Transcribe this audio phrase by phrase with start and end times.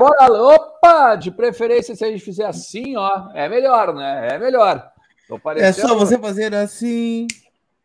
[0.00, 0.54] Bora lá.
[0.54, 4.28] Opa, de preferência se a gente fizer assim, ó, é melhor, né?
[4.32, 4.90] É melhor.
[5.56, 7.26] É só você fazer assim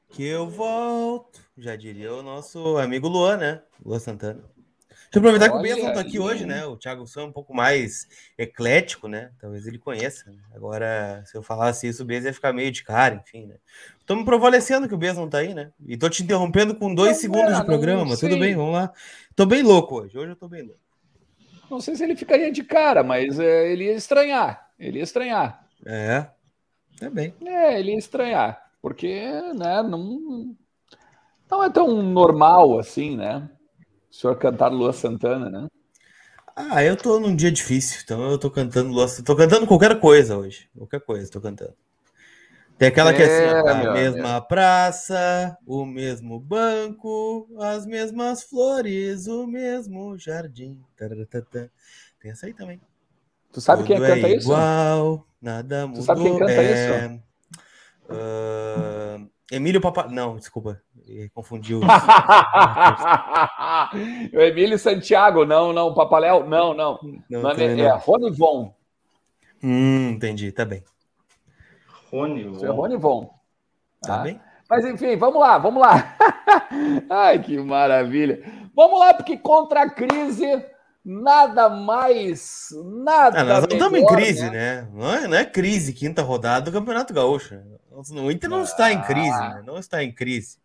[0.09, 1.41] que eu volto.
[1.57, 3.61] Já diria o nosso amigo Luan, né?
[3.85, 4.39] Luan Santana.
[4.41, 6.65] Deixa eu aproveitar que o Benson tá aqui hoje, né?
[6.65, 9.31] O Thiago Sam é um pouco mais eclético, né?
[9.39, 10.29] Talvez ele conheça.
[10.29, 10.37] Né?
[10.53, 13.55] Agora, se eu falasse isso, o Benson ia ficar meio de cara, enfim, né?
[14.05, 15.71] Tô me provalecendo que o Benson tá aí, né?
[15.85, 18.91] E tô te interrompendo com dois não, segundos de programa, mas tudo bem, vamos lá.
[19.35, 20.17] Tô bem louco hoje.
[20.17, 20.84] Hoje eu tô bem louco.
[21.69, 24.69] Não sei se ele ficaria de cara, mas é, ele ia estranhar.
[24.79, 25.67] Ele ia estranhar.
[25.85, 26.27] É.
[27.01, 27.33] É bem.
[27.45, 28.71] É, ele ia estranhar.
[28.81, 29.21] Porque,
[29.55, 30.55] né, não,
[31.49, 33.49] não é tão normal assim, né?
[34.11, 35.67] O senhor cantar Lua Santana, né?
[36.55, 40.37] Ah, eu tô num dia difícil, então eu tô cantando Lua Tô cantando qualquer coisa
[40.37, 40.69] hoje.
[40.77, 41.73] Qualquer coisa, tô cantando.
[42.77, 49.47] Tem aquela que é assim, a mesma praça, o mesmo banco, as mesmas flores, o
[49.47, 50.81] mesmo jardim.
[50.97, 52.81] Tem essa aí também.
[53.53, 54.47] Tu sabe Tudo quem é canta é isso?
[54.47, 56.01] Igual, nada mudou.
[56.01, 56.73] Tu sabe quem canta é...
[56.73, 56.91] isso?
[58.09, 59.29] Uh...
[59.49, 60.09] Emílio Papa.
[60.09, 60.81] Não, desculpa.
[61.33, 61.79] Confundiu.
[64.33, 65.93] o Emílio Santiago, não, não.
[65.93, 66.99] Papaléu, não, não.
[67.29, 68.75] não, não é, é Rony Von.
[69.63, 70.83] Hum, entendi, tá bem.
[72.11, 72.55] Rony Von.
[72.55, 73.25] Isso é Rony Von.
[74.01, 74.39] Tá, tá bem?
[74.69, 76.15] Mas enfim, vamos lá, vamos lá.
[77.09, 78.43] Ai, que maravilha.
[78.75, 80.65] Vamos lá, porque contra a crise
[81.03, 83.41] nada mais, nada.
[83.41, 84.81] Ah, nós não estamos em crise, né?
[84.81, 84.87] né?
[84.91, 87.59] Não, é, não é crise, quinta rodada do Campeonato Gaúcho.
[87.91, 89.63] O Inter não ah, está em crise, né?
[89.65, 90.57] Não está em crise.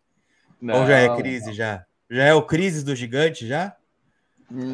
[0.59, 1.85] Não, Ou já é crise já?
[2.09, 3.75] Já é o crise do gigante já?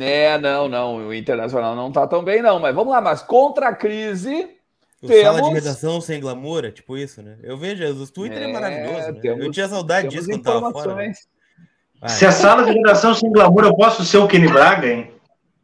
[0.02, 1.08] É, não, não.
[1.08, 2.60] O Internacional não está tão bem, não.
[2.60, 4.56] Mas vamos lá, mas contra a crise.
[5.02, 5.24] O temos...
[5.24, 7.38] Sala de redação sem glamour, é tipo isso, né?
[7.44, 9.12] Eu vejo, o Twitter é, é maravilhoso.
[9.12, 9.19] Né?
[9.22, 10.96] Temos, eu tinha saudade disso quando estava fora.
[10.96, 11.13] Né?
[12.08, 15.12] Se a sala de redação sem glamour, eu posso ser o Kenny Braga, hein?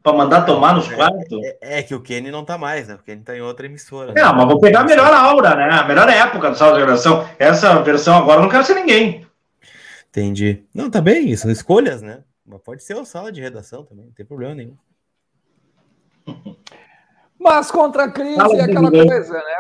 [0.04, 1.44] Para mandar tomar nos é, quartos?
[1.62, 2.96] É, é, que o Kenny não tá mais, né?
[2.96, 4.14] O Kenny tá em outra emissora.
[4.14, 4.22] Né?
[4.22, 5.70] Não, mas vou pegar a melhor aura, né?
[5.72, 7.28] A melhor época do sala de redação.
[7.40, 9.26] Essa versão agora eu não quero ser ninguém.
[10.10, 10.64] Entendi.
[10.74, 12.24] Não, tá bem, são escolhas, né?
[12.46, 14.78] Mas pode ser o sala de redação também, não tem problema nenhum.
[17.44, 19.56] Mas contra a crise é aquela coisa, né?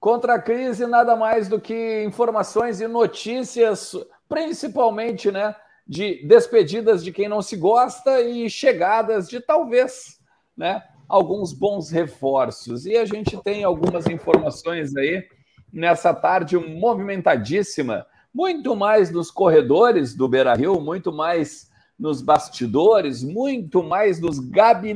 [0.00, 3.92] Contra a crise, nada mais do que informações e notícias,
[4.28, 5.54] principalmente, né?
[5.86, 10.18] de despedidas de quem não se gosta e chegadas de talvez,
[10.56, 12.86] né, alguns bons reforços.
[12.86, 15.24] E a gente tem algumas informações aí
[15.72, 18.04] nessa tarde movimentadíssima,
[18.34, 24.86] muito mais nos corredores do Beira-Rio, muito mais nos bastidores, muito mais nos gabinetes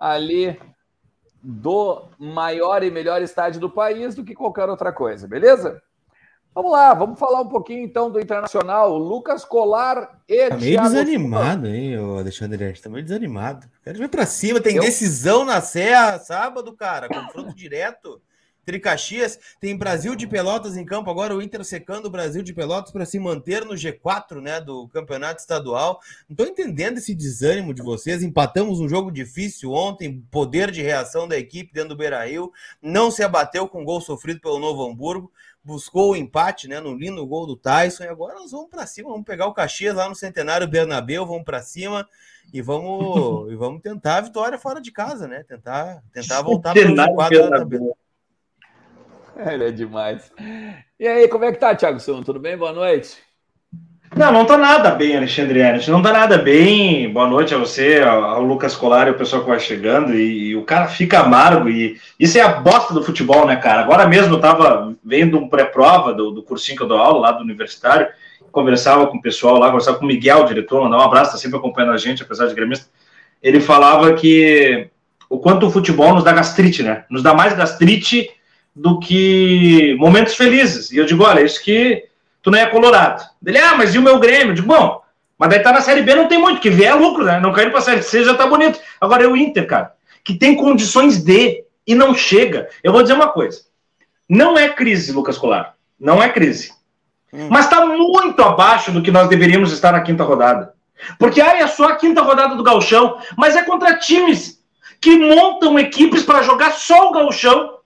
[0.00, 0.58] ali
[1.42, 5.82] do maior e melhor estádio do país do que qualquer outra coisa, beleza?
[6.52, 8.98] Vamos lá, vamos falar um pouquinho então do Internacional.
[8.98, 13.68] Lucas Colar e tá meio Thiago desanimado, hein, o Alexandre Tá meio desanimado.
[13.84, 14.82] Quero ver para cima, tem Eu...
[14.82, 17.08] decisão na Serra sábado, cara.
[17.08, 18.20] Confronto direto.
[18.70, 22.92] Tricaxias, tem Brasil de Pelotas em campo, agora o Inter secando o Brasil de Pelotas
[22.92, 25.98] para se manter no G4, né, do Campeonato Estadual.
[26.28, 28.22] Não tô entendendo esse desânimo de vocês.
[28.22, 33.24] Empatamos um jogo difícil ontem, poder de reação da equipe dentro do Beira-Rio, não se
[33.24, 35.32] abateu com gol sofrido pelo Novo Hamburgo
[35.62, 39.10] buscou o empate, né, no lindo gol do Tyson, e agora nós vamos para cima,
[39.10, 42.08] vamos pegar o Caxias lá no Centenário Bernabéu, vamos para cima
[42.52, 45.44] e vamos e vamos tentar a vitória fora de casa, né?
[45.44, 47.94] Tentar tentar voltar para o quadro da tabela.
[49.52, 50.30] Ele é demais.
[50.98, 52.24] E aí, como é que tá, Thiago Souza?
[52.24, 52.56] Tudo bem?
[52.56, 53.16] Boa noite.
[54.14, 55.90] Não, não tá nada bem, Alexandre Ernest.
[55.90, 57.12] Não tá nada bem.
[57.12, 60.14] Boa noite a você, ao Lucas Colar e o pessoal que vai chegando.
[60.14, 61.68] E, e, o cara fica amargo.
[61.68, 63.82] E isso é a bosta do futebol, né, cara?
[63.82, 67.32] Agora mesmo eu tava vendo um pré-prova do, do cursinho que eu dou aula lá
[67.32, 68.08] do universitário.
[68.50, 71.38] Conversava com o pessoal lá, conversava com o Miguel, o diretor, mandar um abraço, tá
[71.38, 72.86] sempre acompanhando a gente, apesar de gremista.
[73.40, 74.88] Ele falava que
[75.28, 77.04] o quanto o futebol nos dá gastrite, né?
[77.08, 78.28] Nos dá mais gastrite
[78.80, 80.90] do que momentos felizes.
[80.90, 82.04] E eu digo, olha, isso que
[82.42, 83.22] tu não é colorado.
[83.44, 84.52] Ele, ah, mas e o meu Grêmio?
[84.52, 85.02] Eu digo, bom,
[85.38, 87.38] mas daí tá na Série B, não tem muito, que vier lucro, né?
[87.40, 88.80] Não cair pra Série C já tá bonito.
[88.98, 89.92] Agora é o Inter, cara,
[90.24, 92.70] que tem condições de e não chega.
[92.82, 93.60] Eu vou dizer uma coisa.
[94.26, 95.74] Não é crise, Lucas Colar.
[95.98, 96.72] Não é crise.
[97.32, 97.48] Hum.
[97.50, 100.72] Mas tá muito abaixo do que nós deveríamos estar na quinta rodada.
[101.18, 104.58] Porque ah, é só a quinta rodada do Galchão, mas é contra times
[105.00, 107.79] que montam equipes para jogar só o Galchão.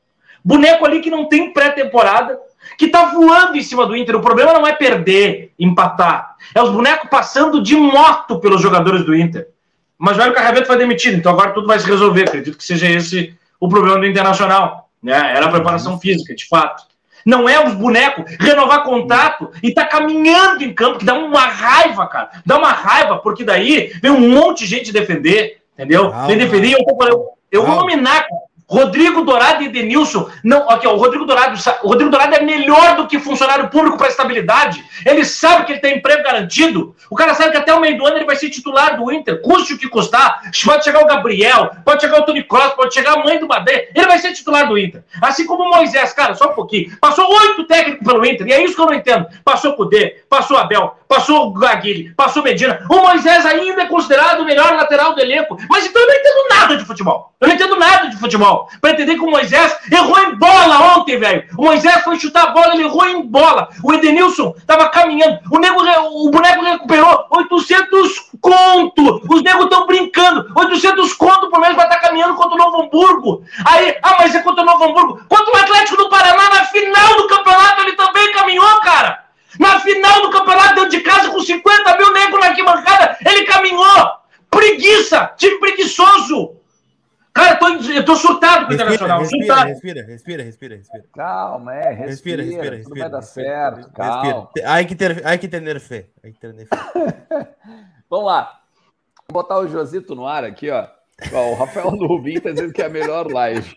[0.44, 2.38] Boneco ali que não tem pré-temporada,
[2.76, 4.16] que tá voando em cima do Inter.
[4.16, 6.36] O problema não é perder, empatar.
[6.54, 9.48] É os bonecos passando de moto pelos jogadores do Inter.
[9.96, 12.24] Mas o Velho Carreveto foi demitido, então agora tudo vai se resolver.
[12.24, 14.90] Acredito que seja esse o problema do Internacional.
[15.02, 15.14] Né?
[15.14, 16.84] Era a preparação física, de fato.
[17.24, 22.06] Não é os bonecos renovar contrato e tá caminhando em campo, que dá uma raiva,
[22.06, 22.30] cara.
[22.44, 25.62] Dá uma raiva, porque daí vem um monte de gente defender.
[25.72, 26.12] Entendeu?
[26.12, 28.26] Ah, Nem deveria, eu, eu vou nominar
[28.66, 33.06] Rodrigo Dourado e Edenilson, não, aqui, o Rodrigo Dourado, o Rodrigo Dourado é melhor do
[33.06, 34.82] que funcionário público para estabilidade.
[35.04, 36.96] Ele sabe que ele tem emprego garantido.
[37.10, 39.42] O cara sabe que até o meio do ano ele vai ser titular do Inter,
[39.42, 40.42] custe o que custar.
[40.64, 43.88] Pode chegar o Gabriel, pode chegar o Tony Cross, pode chegar a mãe do Madeira,
[43.94, 45.04] ele vai ser titular do Inter.
[45.20, 46.96] Assim como o Moisés, cara, só um pouquinho.
[46.98, 49.26] Passou oito técnicos pelo Inter, e é isso que eu não entendo.
[49.44, 52.80] Passou o D, passou Abel, passou o Gaguilhe, passou Medina.
[52.88, 55.58] O Moisés ainda é considerado o melhor lateral do elenco.
[55.68, 57.34] Mas então eu não entendo nada de futebol.
[57.40, 58.68] Eu não entendo nada de futebol futebol.
[58.80, 61.44] Para entender que o Moisés errou em bola ontem, velho.
[61.58, 63.68] O Moisés foi chutar a bola, ele errou em bola.
[63.82, 65.40] O Edenilson tava caminhando.
[65.50, 69.22] O, nego, o boneco recuperou 800 conto.
[69.28, 70.52] Os negros estão brincando.
[70.54, 73.44] 800 conto por mês para estar tá caminhando contra o Novo Hamburgo.
[73.64, 75.20] Aí, ah, mas é contra o Novo Hamburgo.
[75.28, 79.24] Contra o Atlético do Paraná, na final do campeonato, ele também caminhou, cara.
[79.58, 84.12] Na final do campeonato, dentro de casa, com 50 mil negros na arquibancada, ele caminhou.
[84.50, 86.63] Preguiça, time preguiçoso.
[87.34, 89.18] Cara, eu tô, eu tô surtado com o Internacional.
[89.18, 89.68] Respira, surtado.
[89.68, 91.04] respira, respira, respira, respira.
[91.12, 92.42] Calma, é, respira.
[92.42, 93.00] Respira, respira, respira.
[93.00, 94.50] Vai dar certo, calma.
[94.64, 96.08] Hay que ter, hay que ter fé.
[96.22, 96.68] Hay que ter fé.
[98.08, 98.60] Vamos lá.
[99.28, 100.86] Vou botar o Josito no ar aqui, ó.
[101.32, 103.76] Ó, o Rafael Nubim tá dizendo que é a melhor live.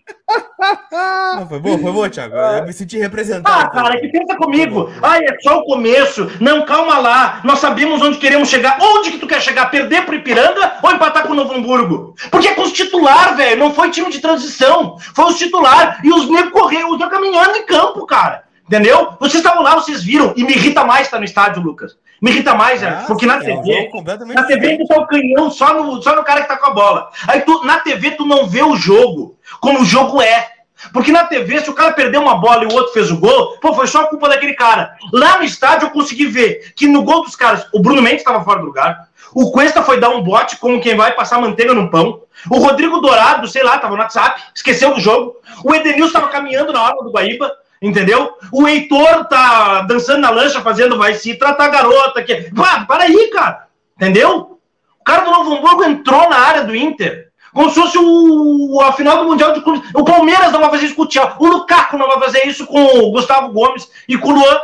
[1.36, 2.36] Não, foi bom, foi bom, Thiago.
[2.36, 3.66] Eu me senti representado.
[3.66, 4.90] Ah, cara, que pensa comigo.
[5.02, 6.30] Ai, é só o começo.
[6.40, 7.42] Não, calma lá.
[7.44, 8.78] Nós sabemos onde queremos chegar.
[8.82, 9.70] Onde que tu quer chegar?
[9.70, 12.16] Perder pro Ipiranga ou empatar com o Novo Hamburgo?
[12.32, 13.60] Porque é com os titular, velho.
[13.60, 14.98] Não foi time de transição.
[15.16, 16.00] Foi os titular.
[16.04, 18.44] E os negros correram, os caminhando em campo, cara.
[18.66, 19.14] Entendeu?
[19.20, 20.34] Vocês estavam lá, vocês viram.
[20.36, 21.98] E me irrita mais estar no estádio, Lucas.
[22.22, 25.74] Me irrita mais, ah, porque na TV, é na TV tu tá o canhão só
[25.74, 27.10] no, só no cara que tá com a bola.
[27.28, 30.52] Aí tu, na TV tu não vê o jogo como o jogo é.
[30.94, 33.58] Porque na TV, se o cara perdeu uma bola e o outro fez o gol,
[33.60, 34.96] pô, foi só a culpa daquele cara.
[35.12, 38.44] Lá no estádio eu consegui ver que no gol dos caras, o Bruno Mendes estava
[38.44, 41.90] fora do lugar, o Cuesta foi dar um bote como quem vai passar manteiga no
[41.90, 46.28] pão, o Rodrigo Dourado, sei lá, tava no WhatsApp, esqueceu do jogo, o Edenilson estava
[46.28, 48.34] caminhando na hora do Guaíba, Entendeu?
[48.52, 52.52] O Heitor tá dançando na lancha, fazendo vai se tratar a garota aqui.
[52.56, 53.68] Pá, para aí, cara.
[53.96, 54.60] Entendeu?
[55.00, 57.28] O cara do Novo Hamburgo entrou na área do Inter.
[57.54, 59.90] Como se fosse o, a final do Mundial de Clubes.
[59.94, 61.44] O Palmeiras não vai fazer isso com o Thiago.
[61.44, 64.58] O Lukaku não vai fazer isso com o Gustavo Gomes e com o Luan.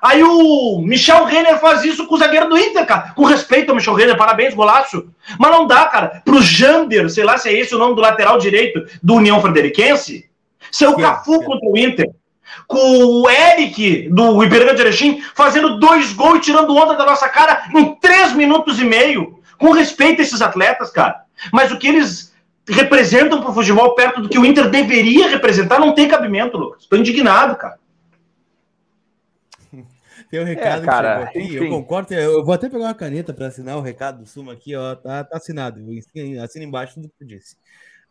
[0.00, 3.12] Aí o Michel Renner faz isso com o zagueiro do Inter, cara.
[3.14, 5.08] Com respeito ao Michel Renner, parabéns, golaço.
[5.38, 6.22] Mas não dá, cara.
[6.24, 10.28] Pro Jander, sei lá se é esse o nome do lateral direito do União Frederiquense,
[10.70, 12.10] ser o Cafu contra o Inter
[12.66, 17.28] com o Eric do Ipiranga de Erechim fazendo dois gols e tirando onda da nossa
[17.28, 19.40] cara em três minutos e meio.
[19.58, 21.22] Com respeito a esses atletas, cara.
[21.52, 22.32] Mas o que eles
[22.68, 26.82] representam para o futebol perto do que o Inter deveria representar não tem cabimento, Lucas.
[26.82, 27.78] Estou indignado, cara.
[30.30, 32.14] Tem um recado é, cara, que aqui, eu concordo.
[32.14, 34.94] Eu vou até pegar uma caneta para assinar o recado do Suma aqui, ó.
[34.94, 35.80] Tá, tá assinado.
[36.42, 37.56] Assina embaixo tudo que tu disse.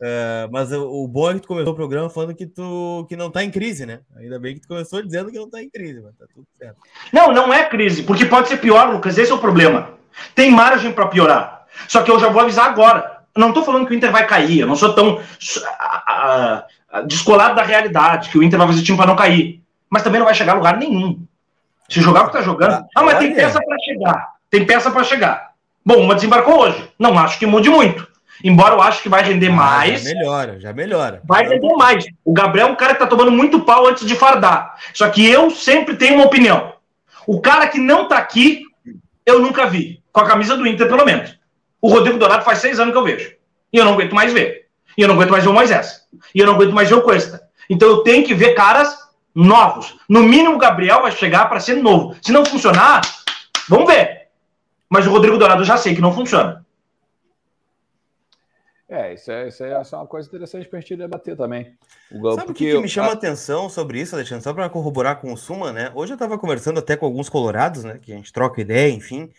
[0.01, 3.15] Uh, mas o, o bom é que tu começou o programa falando que tu que
[3.15, 3.99] não tá em crise, né?
[4.17, 6.77] Ainda bem que tu começou dizendo que não tá em crise, mas tá tudo certo.
[7.13, 9.15] Não, não é crise, porque pode ser pior, Lucas.
[9.19, 9.91] Esse é o problema.
[10.33, 11.67] Tem margem para piorar.
[11.87, 13.19] Só que eu já vou avisar agora.
[13.37, 15.21] não tô falando que o Inter vai cair, eu não sou tão
[17.05, 19.61] descolado da realidade, que o Inter vai fazer time para não cair.
[19.87, 21.23] Mas também não vai chegar a lugar nenhum.
[21.87, 22.73] Se jogar o que tá jogando.
[22.73, 24.27] Ah, ah mas tem peça para chegar.
[24.49, 25.51] Tem peça para chegar.
[25.85, 26.89] Bom, uma desembarcou hoje.
[26.97, 28.10] Não acho que mude muito.
[28.43, 30.03] Embora eu acho que vai render ah, mais.
[30.03, 31.21] Já melhora, já melhora.
[31.25, 32.05] Vai render mais.
[32.23, 34.75] O Gabriel é um cara que tá tomando muito pau antes de fardar.
[34.93, 36.73] Só que eu sempre tenho uma opinião.
[37.27, 38.63] O cara que não tá aqui,
[39.25, 40.01] eu nunca vi.
[40.11, 41.37] Com a camisa do Inter, pelo menos.
[41.81, 43.33] O Rodrigo Dourado faz seis anos que eu vejo.
[43.71, 44.67] E eu não aguento mais ver.
[44.97, 46.01] E eu não aguento mais ver o Moisés.
[46.35, 47.41] E eu não aguento mais ver o Cuesta.
[47.69, 48.95] Então eu tenho que ver caras
[49.33, 49.95] novos.
[50.09, 52.15] No mínimo, o Gabriel vai chegar para ser novo.
[52.21, 53.01] Se não funcionar,
[53.69, 54.27] vamos ver.
[54.89, 56.65] Mas o Rodrigo Dourado eu já sei que não funciona.
[58.91, 61.77] É, isso é, isso é, uma coisa interessante para a gente debater também.
[62.11, 63.13] O, Sabe o que, que, me chama a...
[63.13, 64.43] atenção sobre isso, Alexandre?
[64.43, 65.89] Só para corroborar com o Suma, né?
[65.95, 67.99] Hoje eu estava conversando até com alguns colorados, né?
[68.01, 69.31] Que a gente troca ideia, enfim.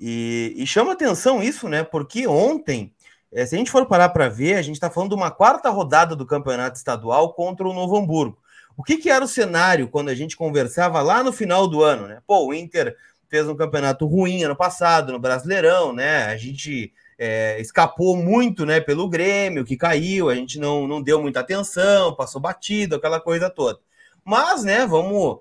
[0.00, 1.84] E, e chama atenção isso, né?
[1.84, 2.92] Porque ontem,
[3.30, 5.70] é, se a gente for parar para ver, a gente está falando de uma quarta
[5.70, 8.36] rodada do campeonato estadual contra o Novo Hamburgo.
[8.76, 12.08] O que, que era o cenário quando a gente conversava lá no final do ano,
[12.08, 12.18] né?
[12.26, 12.96] Pô, o Inter
[13.28, 16.24] fez um campeonato ruim ano passado, no Brasileirão, né?
[16.24, 21.20] A gente é, escapou muito né, pelo Grêmio, que caiu, a gente não, não deu
[21.20, 23.80] muita atenção, passou batido, aquela coisa toda.
[24.24, 25.40] Mas, né, vamos,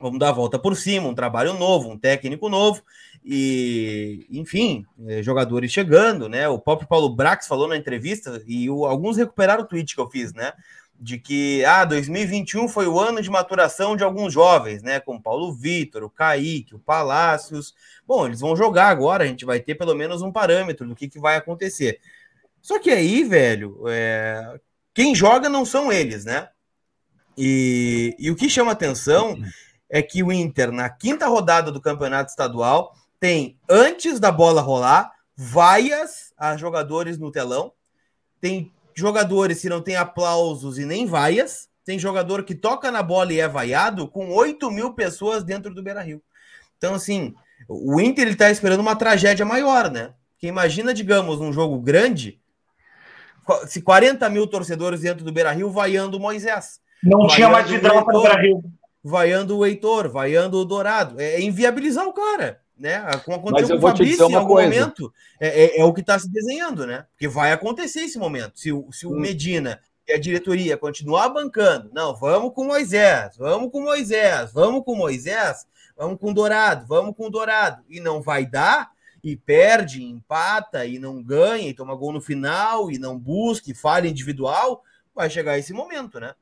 [0.00, 2.82] vamos dar a volta por cima, um trabalho novo, um técnico novo,
[3.24, 6.48] e, enfim, é, jogadores chegando, né?
[6.48, 10.08] O próprio Paulo Brax falou na entrevista, e o, alguns recuperaram o tweet que eu
[10.08, 10.52] fiz, né?
[10.98, 14.98] De que ah, 2021 foi o ano de maturação de alguns jovens, né?
[14.98, 17.74] Como Paulo Vitor, o Kaique, o Palácios,
[18.06, 21.08] Bom, eles vão jogar agora, a gente vai ter pelo menos um parâmetro do que,
[21.08, 22.00] que vai acontecer.
[22.62, 24.60] Só que aí, velho, é...
[24.94, 26.48] quem joga não são eles, né?
[27.36, 29.36] E, e o que chama atenção
[29.90, 35.12] é que o Inter, na quinta rodada do campeonato estadual, tem, antes da bola rolar,
[35.36, 37.72] vaias a jogadores no telão.
[38.40, 41.68] Tem jogadores que não tem aplausos e nem vaias.
[41.84, 45.82] Tem jogador que toca na bola e é vaiado com 8 mil pessoas dentro do
[45.82, 46.20] Beira Rio.
[46.78, 47.34] Então, assim,
[47.68, 50.14] o Inter está esperando uma tragédia maior, né?
[50.32, 52.40] Porque imagina, digamos, um jogo grande,
[53.68, 56.80] se 40 mil torcedores dentro do Beira Rio vaiando o Moisés.
[57.02, 58.64] Não tinha mais vidrão para o Beira Rio.
[59.04, 61.20] Vaiando o Heitor, vaiando o Dourado.
[61.20, 63.02] É inviabilizar o cara né?
[63.24, 64.68] Como aconteceu Mas eu vou te dizer uma em algum coisa.
[64.68, 67.06] momento, é, é, é o que está se desenhando, né?
[67.12, 68.58] Porque vai acontecer esse momento.
[68.58, 69.18] Se, se o hum.
[69.18, 74.94] Medina e a diretoria continuar bancando, não, vamos com Moisés, vamos com Moisés, vamos com
[74.94, 75.66] Moisés,
[75.96, 78.90] vamos com Dourado, vamos com Dourado, e não vai dar,
[79.24, 83.74] e perde, empata, e não ganha, e toma gol no final, e não busca, e
[83.74, 86.34] falha individual, vai chegar esse momento, né?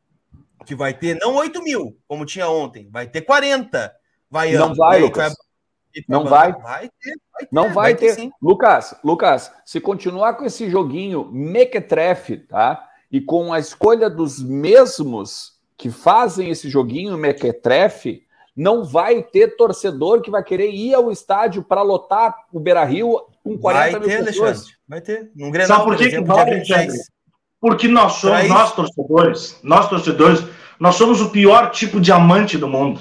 [0.67, 3.95] Que vai ter não 8 mil, como tinha ontem, vai ter 40.
[4.31, 5.35] Vai, não vai, Lucas.
[5.35, 5.44] Vai
[6.09, 6.53] não vai.
[6.53, 8.17] Vai ter, vai ter, Não vai, vai ter.
[8.17, 12.89] ter Lucas, Lucas, se continuar com esse joguinho mequetrefe, tá?
[13.11, 18.25] E com a escolha dos mesmos que fazem esse joguinho mequetrefe,
[18.57, 23.59] não vai ter torcedor que vai querer ir ao estádio para lotar o Beira-Rio com
[23.59, 24.49] 40 vai mil ter, pessoas.
[24.49, 24.75] Alexandre.
[24.89, 25.31] Vai ter.
[25.35, 26.99] Num Grenal, Sabe por, que exemplo, vai, Alexandre?
[27.61, 30.45] Porque nós somos, nós torcedores, nós torcedores,
[30.79, 33.01] nós somos o pior tipo de amante do mundo,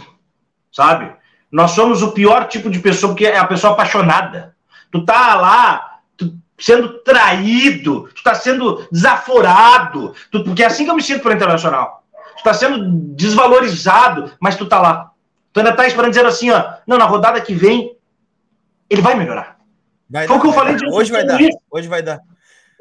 [0.71, 1.15] sabe?
[1.53, 4.55] Nós somos o pior tipo de pessoa, porque é a pessoa apaixonada.
[4.91, 10.89] Tu tá lá tu, sendo traído, tu tá sendo desaforado, tu, porque é assim que
[10.89, 12.03] eu me sinto para internacional.
[12.37, 15.11] Tu tá sendo desvalorizado, mas tu tá lá.
[15.53, 17.95] Tu ainda tá esperando dizer assim, ó, não, na rodada que vem,
[18.89, 19.57] ele vai melhorar.
[20.09, 21.39] Vai Foi o que eu falei de Hoje vai dar.
[21.69, 22.19] Hoje vai dar.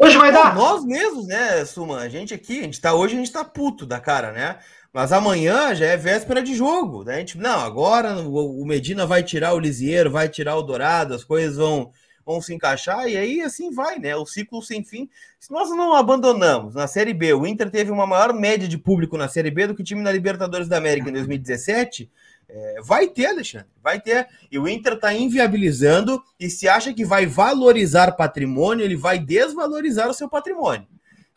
[0.00, 0.54] Hoje vai dar.
[0.54, 1.98] Nós mesmos, né, Suma?
[1.98, 4.56] A gente aqui, a gente tá hoje, a gente tá puto da cara, né?
[4.92, 7.02] Mas amanhã já é véspera de jogo.
[7.02, 7.18] Né?
[7.18, 11.56] Gente, não, agora o Medina vai tirar o Lisieiro, vai tirar o Dourado, as coisas
[11.56, 11.90] vão,
[12.26, 14.14] vão se encaixar, e aí assim vai, né?
[14.14, 15.08] O ciclo sem fim.
[15.40, 19.16] Se nós não abandonamos na Série B, o Inter teve uma maior média de público
[19.16, 22.10] na Série B do que o time na Libertadores da América em 2017.
[22.54, 24.28] É, vai ter, Alexandre, vai ter.
[24.50, 30.10] E o Inter está inviabilizando, e se acha que vai valorizar patrimônio, ele vai desvalorizar
[30.10, 30.86] o seu patrimônio.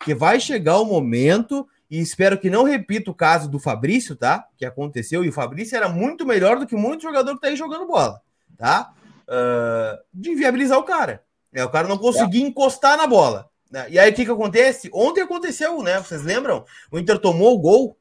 [0.03, 4.47] Que vai chegar o momento e espero que não repita o caso do Fabrício, tá?
[4.57, 7.55] Que aconteceu, e o Fabrício era muito melhor do que muito jogador que tá aí
[7.55, 8.21] jogando bola,
[8.57, 8.93] tá?
[9.27, 11.23] Uh, de inviabilizar o cara.
[11.53, 12.47] É, o cara não conseguia é.
[12.47, 13.49] encostar na bola.
[13.71, 13.87] Né?
[13.89, 14.89] E aí o que, que acontece?
[14.93, 15.99] Ontem aconteceu, né?
[15.99, 16.65] Vocês lembram?
[16.91, 17.97] O Inter tomou o gol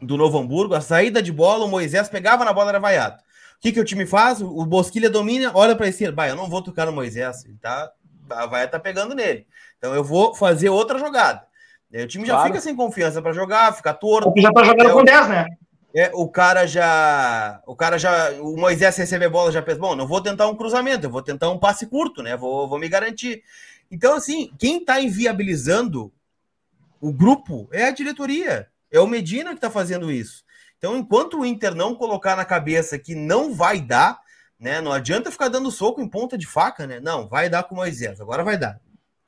[0.00, 3.16] do Novo Hamburgo, a saída de bola, o Moisés pegava na bola, era vaiado.
[3.16, 4.40] O que, que o time faz?
[4.40, 7.92] O Bosquilha domina, olha para esse, vai, eu não vou tocar no Moisés, ele tá,
[8.30, 9.46] a vaia tá pegando nele.
[9.76, 11.46] Então eu vou fazer outra jogada.
[11.92, 12.48] O time já claro.
[12.48, 14.28] fica sem confiança para jogar, fica torto.
[14.28, 15.46] Porque já tá jogando é, com 10, né?
[15.94, 17.60] É, o cara já.
[17.66, 18.30] O cara já.
[18.40, 21.50] O Moisés receber bola já pensa, bom, não vou tentar um cruzamento, eu vou tentar
[21.50, 22.36] um passe curto, né?
[22.36, 23.42] Vou, vou me garantir.
[23.90, 26.12] Então, assim, quem está inviabilizando
[27.00, 28.68] o grupo é a diretoria.
[28.90, 30.44] É o Medina que está fazendo isso.
[30.78, 34.20] Então, enquanto o Inter não colocar na cabeça que não vai dar,
[34.58, 34.80] né?
[34.80, 37.00] Não adianta ficar dando soco em ponta de faca, né?
[37.00, 38.80] Não, vai dar com o Moisés, agora vai dar.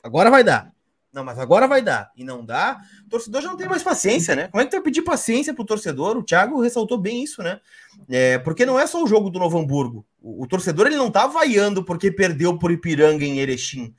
[0.03, 0.73] Agora vai dar.
[1.13, 2.11] Não, mas agora vai dar.
[2.17, 4.49] E não dá, o torcedor já não tem mais paciência, né?
[4.49, 6.17] Como é que tu vai pedir paciência pro torcedor?
[6.17, 7.61] O Thiago ressaltou bem isso, né?
[8.09, 10.07] É, porque não é só o jogo do Novo Hamburgo.
[10.23, 13.95] O, o torcedor ele não tá vaiando porque perdeu por Ipiranga em Erechim.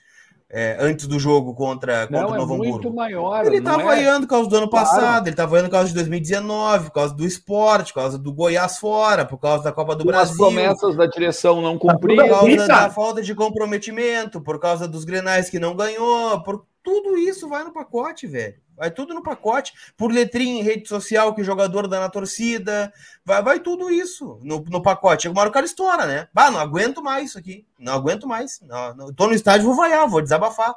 [0.55, 2.93] É, antes do jogo contra, contra não, o é Novo é Hamburgo.
[2.93, 3.83] Maior, ele tá é...
[3.83, 4.87] vaiando por causa do ano claro.
[4.87, 8.33] passado, ele tá vaiando por causa de 2019, por causa do esporte, por causa do
[8.33, 10.31] Goiás fora, por causa da Copa do Brasil.
[10.31, 12.27] As promessas da direção não cumpridas.
[12.27, 17.17] Por causa da falta de comprometimento, por causa dos grenais que não ganhou, por tudo
[17.17, 18.61] isso vai no pacote, velho.
[18.75, 19.73] Vai tudo no pacote.
[19.95, 22.91] Por letrinha em rede social que o jogador dá na torcida.
[23.23, 25.29] Vai, vai tudo isso no, no pacote.
[25.29, 26.27] Hora o cara estoura, né?
[26.33, 27.65] Bah, não aguento mais isso aqui.
[27.79, 28.59] Não aguento mais.
[28.61, 30.75] Não, não, tô no estádio, vou vaiar, vou desabafar.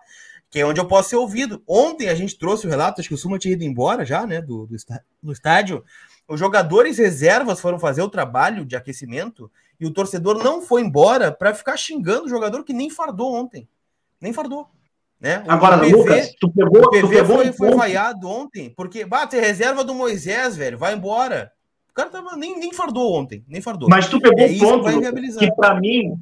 [0.48, 1.62] Que é onde eu posso ser ouvido.
[1.66, 4.40] Ontem a gente trouxe o relato, acho que o Suma tinha ido embora já, né?
[4.40, 4.76] Do, do,
[5.22, 5.84] do estádio.
[6.28, 11.32] Os jogadores reservas foram fazer o trabalho de aquecimento e o torcedor não foi embora
[11.32, 13.68] para ficar xingando o jogador que nem fardou ontem.
[14.20, 14.68] Nem fardou.
[15.20, 15.42] Né?
[15.48, 19.04] Agora, PV, Lucas, tu pegou, o PV tu pegou foi, um foi vaiado ontem, porque
[19.04, 21.50] bate reserva do Moisés, velho, vai embora.
[21.90, 23.88] O cara tava, nem, nem fardou ontem, nem fardou.
[23.88, 26.18] Mas tu pegou é um ponto que, que para mim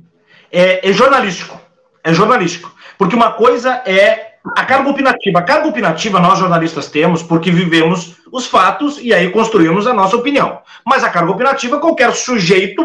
[0.50, 1.60] é, é, jornalístico.
[2.04, 2.72] É jornalístico.
[2.96, 5.40] Porque uma coisa é a carga opinativa.
[5.40, 10.16] A carga opinativa nós jornalistas temos porque vivemos os fatos e aí construímos a nossa
[10.16, 10.60] opinião.
[10.86, 12.84] Mas a carga opinativa, qualquer sujeito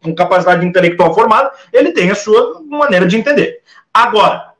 [0.00, 3.60] com capacidade intelectual formada, ele tem a sua maneira de entender.
[3.92, 4.51] Agora,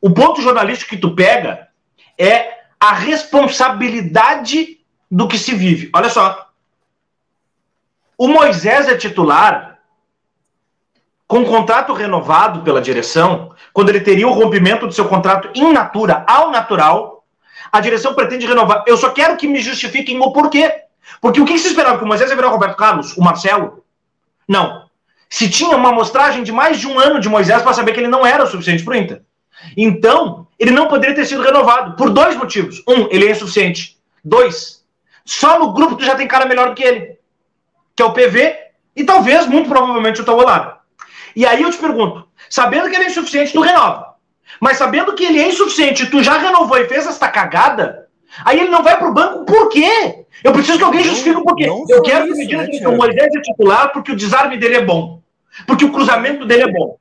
[0.00, 1.68] o ponto jornalístico que tu pega
[2.16, 4.78] é a responsabilidade
[5.10, 5.90] do que se vive.
[5.94, 6.48] Olha só.
[8.16, 9.78] O Moisés é titular
[11.28, 16.24] com contrato renovado pela direção, quando ele teria o rompimento do seu contrato in natura
[16.26, 17.22] ao natural,
[17.70, 18.82] a direção pretende renovar.
[18.86, 20.84] Eu só quero que me justifiquem o porquê.
[21.20, 23.84] Porque o que se esperava que o Moisés ia virar o Roberto Carlos, o Marcelo?
[24.48, 24.88] Não.
[25.28, 28.08] Se tinha uma amostragem de mais de um ano de Moisés para saber que ele
[28.08, 29.22] não era o suficiente para o Inter.
[29.76, 32.82] Então, ele não poderia ter sido renovado por dois motivos.
[32.86, 33.98] Um, ele é insuficiente.
[34.24, 34.84] Dois,
[35.24, 37.18] só no grupo tu já tem cara melhor do que ele,
[37.94, 38.56] que é o PV
[38.96, 40.76] e talvez, muito provavelmente, o Tawolado.
[41.36, 44.14] E aí eu te pergunto, sabendo que ele é insuficiente, tu renova.
[44.60, 48.08] Mas sabendo que ele é insuficiente, tu já renovou e fez esta cagada,
[48.44, 50.24] aí ele não vai pro banco, por quê?
[50.42, 51.68] Eu preciso que alguém justifique o porquê.
[51.88, 54.84] Eu quero que me diga que o Moisés é titular porque o desarme dele é
[54.84, 55.22] bom.
[55.66, 56.98] Porque o cruzamento dele é bom.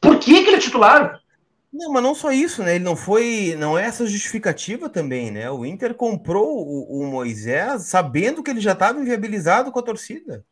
[0.00, 1.20] Por que, que ele é titular?
[1.74, 2.76] Não, mas não só isso, né?
[2.76, 3.56] Ele não foi.
[3.58, 5.50] Não é essa justificativa também, né?
[5.50, 10.44] O Inter comprou o, o Moisés sabendo que ele já estava inviabilizado com a torcida.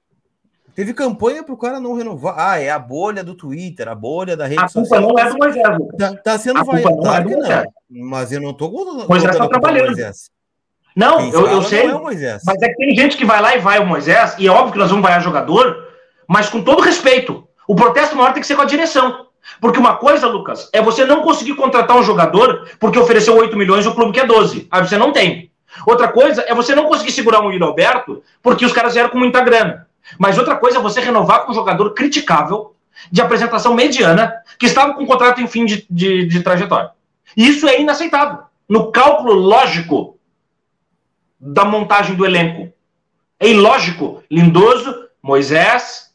[0.75, 2.35] Teve campanha para o cara não renovar.
[2.37, 5.01] Ah, é a bolha do Twitter, a bolha da rede social.
[5.01, 5.79] A culpa não é do Moisés.
[5.97, 7.31] Tá, tá sendo vaiado.
[7.31, 8.09] É não.
[8.09, 9.87] Mas eu não estou Moisés está trabalhando.
[9.87, 10.29] Moisés.
[10.97, 11.87] Não, eu, eu sei.
[11.87, 14.47] Não é mas é que tem gente que vai lá e vai o Moisés, e
[14.49, 15.89] é óbvio que nós vamos vaiar jogador,
[16.27, 17.47] mas com todo respeito.
[17.69, 19.29] O protesto maior tem que ser com a direção.
[19.61, 23.85] Porque uma coisa, Lucas, é você não conseguir contratar um jogador porque ofereceu 8 milhões
[23.85, 24.69] e o clube quer 12.
[24.71, 25.51] Aí você não tem.
[25.87, 29.19] Outra coisa é você não conseguir segurar um Yuri Alberto porque os caras vieram com
[29.19, 29.87] muita grana.
[30.19, 32.75] Mas outra coisa é você renovar com um jogador criticável,
[33.11, 36.91] de apresentação mediana, que estava com um contrato em fim de, de, de trajetória.
[37.37, 38.45] E isso é inaceitável.
[38.69, 40.19] No cálculo lógico
[41.41, 42.73] da montagem do elenco.
[43.41, 44.23] É ilógico.
[44.31, 46.12] Lindoso, Moisés,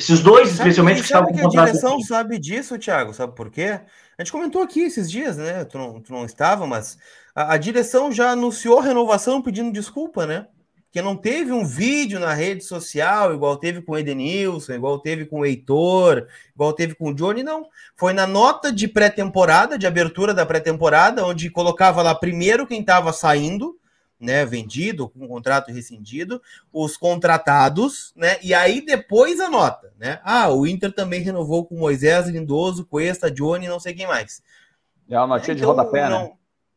[0.00, 2.04] esses dois, sabe, especialmente, que estavam que a direção aqui.
[2.04, 3.80] sabe disso, Thiago, sabe por quê?
[4.18, 5.64] A gente comentou aqui esses dias, né?
[5.64, 6.96] Tu não, tu não estava, mas
[7.34, 10.46] a, a direção já anunciou renovação pedindo desculpa, né?
[10.90, 15.26] Que não teve um vídeo na rede social, igual teve com o Edenilson, igual teve
[15.26, 17.66] com o Heitor, igual teve com o Johnny, não.
[17.94, 23.12] Foi na nota de pré-temporada, de abertura da pré-temporada, onde colocava lá primeiro quem estava
[23.12, 23.76] saindo,
[24.20, 30.20] né, vendido, com contrato rescindido, os contratados, né, e aí depois a nota, né?
[30.22, 34.42] Ah, o Inter também renovou com Moisés, Lindoso, Cuesta, Johnny, não sei quem mais.
[35.08, 36.08] É uma notinha então, de rodapé, né?
[36.10, 36.30] não, né?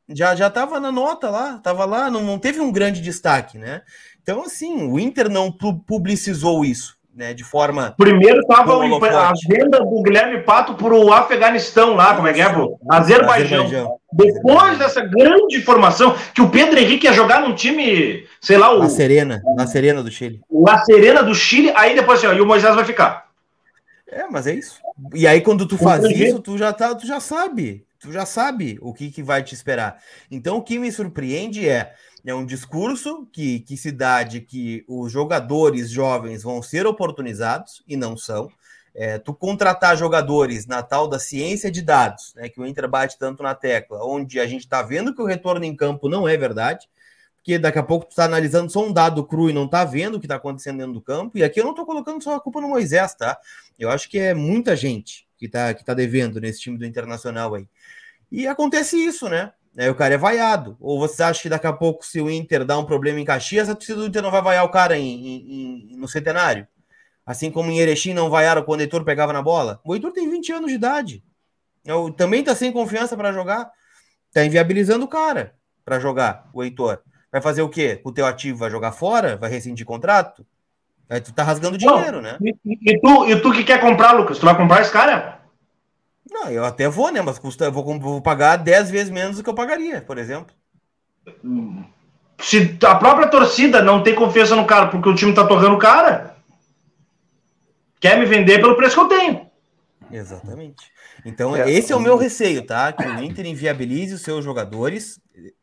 [0.09, 3.83] Já, já tava na nota lá, tava lá, não, não teve um grande destaque, né?
[4.21, 7.93] Então, assim, o Inter não publicizou isso, né, de forma.
[7.97, 12.49] Primeiro estava a venda do Guilherme Pato para o Afeganistão lá, como é que é,
[12.49, 12.79] pô?
[12.89, 13.65] Azerbaijão.
[13.65, 13.99] Azerbaijão.
[14.11, 18.79] Depois dessa grande informação que o Pedro Henrique ia jogar num time, sei lá, o.
[18.79, 20.41] La Serena, La Serena do Chile.
[20.51, 23.23] La Serena do Chile, aí depois assim, ó, e o Moisés vai ficar.
[24.07, 24.79] É, mas é isso.
[25.13, 27.83] E aí, quando tu faz isso, tu já, tá, tu já sabe.
[27.99, 29.97] Tu já sabe o que, que vai te esperar.
[30.29, 31.93] Então, o que me surpreende é
[32.25, 37.83] é um discurso que, que se dá de que os jogadores jovens vão ser oportunizados
[37.87, 38.49] e não são.
[38.95, 43.17] É, tu contratar jogadores na tal da ciência de dados, né, que o Inter bate
[43.17, 46.37] tanto na tecla, onde a gente está vendo que o retorno em campo não é
[46.37, 46.87] verdade,
[47.37, 50.15] porque daqui a pouco tu está analisando só um dado cru e não está vendo
[50.15, 51.37] o que está acontecendo dentro do campo.
[51.37, 53.37] E aqui eu não estou colocando só a culpa no Moisés, tá?
[53.77, 57.53] Eu acho que é muita gente que está que tá devendo nesse time do Internacional
[57.55, 57.67] aí.
[58.31, 59.51] E acontece isso, né?
[59.77, 60.77] Aí o cara é vaiado.
[60.79, 63.69] Ou você acha que daqui a pouco, se o Inter dá um problema em Caxias,
[63.69, 66.67] a torcida do Inter não vai vaiar o cara em, em, em, no centenário?
[67.25, 69.79] Assim como em Erechim não vaiaram quando o Heitor pegava na bola?
[69.83, 71.23] O Heitor tem 20 anos de idade.
[71.85, 73.71] Eu, também tá sem confiança para jogar.
[74.31, 75.55] Tá inviabilizando o cara
[75.85, 77.01] para jogar, o Heitor.
[77.31, 77.99] Vai fazer o quê?
[78.03, 79.37] O teu ativo vai jogar fora?
[79.37, 80.45] Vai rescindir contrato?
[81.09, 82.37] Aí tu tá rasgando dinheiro, não, né?
[82.41, 84.37] E, e, tu, e tu que quer comprar, Lucas?
[84.37, 85.42] Tu vai comprar esse cara?
[86.33, 87.21] Não, eu até vou, né?
[87.21, 90.53] Mas custa, eu vou, vou pagar 10 vezes menos do que eu pagaria, por exemplo.
[92.39, 95.79] Se a própria torcida não tem confiança no cara porque o time tá torrando o
[95.79, 96.35] cara,
[97.99, 99.47] quer me vender pelo preço que eu tenho.
[100.11, 100.91] Exatamente.
[101.23, 102.91] Então, é, esse é o meu receio, tá?
[102.91, 105.19] Que o Inter inviabilize os seus jogadores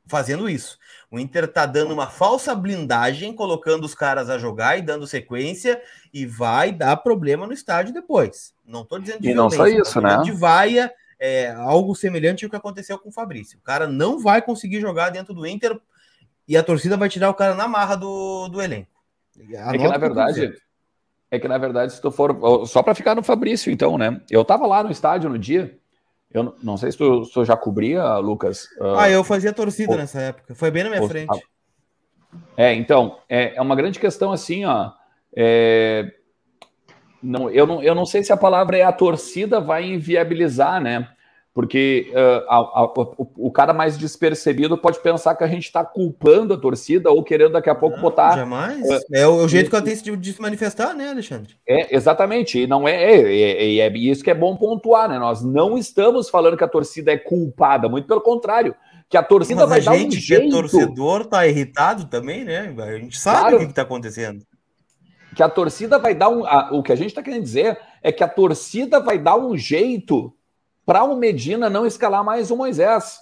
[0.07, 0.79] fazendo isso.
[1.11, 5.83] O Inter tá dando uma falsa blindagem, colocando os caras a jogar e dando sequência,
[6.15, 8.55] e vai dar problema no estádio depois.
[8.65, 10.19] Não tô dizendo de E não só isso, né?
[10.23, 13.59] De vaia, é, algo semelhante ao que aconteceu com o Fabrício.
[13.59, 15.77] O cara não vai conseguir jogar dentro do Inter
[16.47, 18.91] e a torcida vai tirar o cara na marra do, do elenco.
[19.51, 20.55] é que na verdade,
[21.29, 24.21] é que na verdade, se tu for só para ficar no Fabrício, então, né?
[24.31, 25.77] Eu tava lá no estádio no dia.
[26.33, 28.67] Eu não sei se tu, se tu já cobria, Lucas.
[28.79, 30.55] Uh, ah, eu fazia torcida nessa época.
[30.55, 31.43] Foi bem na minha frente.
[32.57, 34.93] É, então, é, é uma grande questão assim, ó.
[35.37, 36.13] É,
[37.23, 41.09] não, eu, não, eu não sei se a palavra é a torcida vai inviabilizar, né?
[41.61, 45.85] Porque uh, a, a, o, o, cara mais despercebido pode pensar que a gente está
[45.85, 48.35] culpando a torcida ou querendo daqui a pouco não, botar.
[48.35, 48.81] Jamais.
[48.81, 51.55] Uh, é o, o jeito que ela tem de se manifestar, né, Alexandre?
[51.69, 52.61] É, exatamente.
[52.61, 55.19] E não é, é, é, é, isso que é bom pontuar, né?
[55.19, 58.75] Nós não estamos falando que a torcida é culpada, muito pelo contrário.
[59.07, 60.49] Que a torcida Mas vai a dar gente um jeito.
[60.49, 62.75] que é torcedor tá irritado também, né?
[62.79, 63.57] A gente sabe claro.
[63.57, 64.47] o que está acontecendo
[65.37, 66.45] que a torcida vai dar um.
[66.45, 69.57] A, o que a gente está querendo dizer é que a torcida vai dar um
[69.57, 70.35] jeito
[70.91, 73.21] para o Medina não escalar mais o Moisés.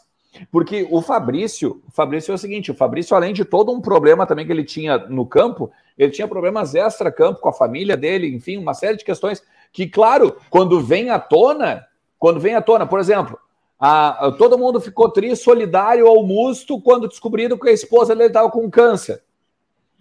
[0.51, 4.25] Porque o Fabrício, o Fabrício é o seguinte: o Fabrício, além de todo um problema
[4.25, 8.57] também que ele tinha no campo, ele tinha problemas extra-campo com a família dele, enfim,
[8.57, 11.85] uma série de questões que, claro, quando vem à tona,
[12.19, 13.39] quando vem à tona, por exemplo,
[13.79, 18.29] a, a, todo mundo ficou triste, solidário ao Musto quando descobriram que a esposa dele
[18.29, 19.23] estava com câncer.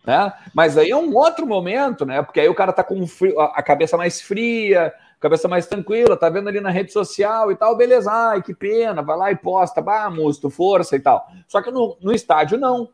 [0.05, 0.31] Né?
[0.53, 2.23] Mas aí é um outro momento, né?
[2.23, 3.05] Porque aí o cara tá com
[3.53, 7.75] a cabeça mais fria, cabeça mais tranquila, tá vendo ali na rede social e tal,
[7.75, 11.27] beleza, ai, que pena, vai lá e posta, bah, musto, força e tal.
[11.47, 12.89] Só que no, no estádio, não.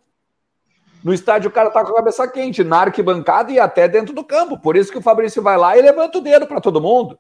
[1.04, 4.24] No estádio o cara tá com a cabeça quente, na arquibancada e até dentro do
[4.24, 4.58] campo.
[4.58, 7.20] Por isso que o Fabrício vai lá e levanta o dedo para todo mundo.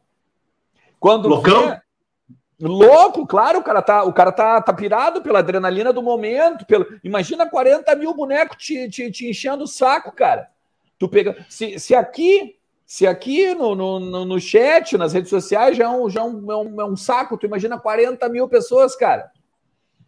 [0.99, 1.67] Quando Loucão?
[1.69, 1.81] Vê,
[2.61, 6.65] Louco, claro, o cara tá, o cara tá, tá pirado pela adrenalina do momento.
[6.65, 6.87] Pelo...
[7.03, 10.47] Imagina 40 mil bonecos te, te, te enchendo o saco, cara.
[10.97, 11.45] Tu pega.
[11.49, 12.55] Se, se aqui,
[12.93, 16.51] se aqui no, no, no chat, nas redes sociais, já, é um, já é um,
[16.51, 19.31] é, um, é um saco, tu imagina 40 mil pessoas, cara.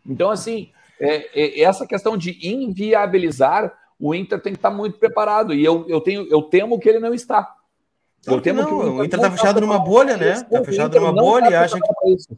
[0.07, 0.69] Então, assim,
[0.99, 5.51] é, é, essa questão de inviabilizar, o Inter tem que estar muito preparado.
[5.51, 7.55] E eu, eu, tenho, eu temo que ele não está.
[8.23, 10.33] Eu temo não, que o Inter está fechado numa bolha, né?
[10.33, 12.35] Está fechado numa bolha e acha que.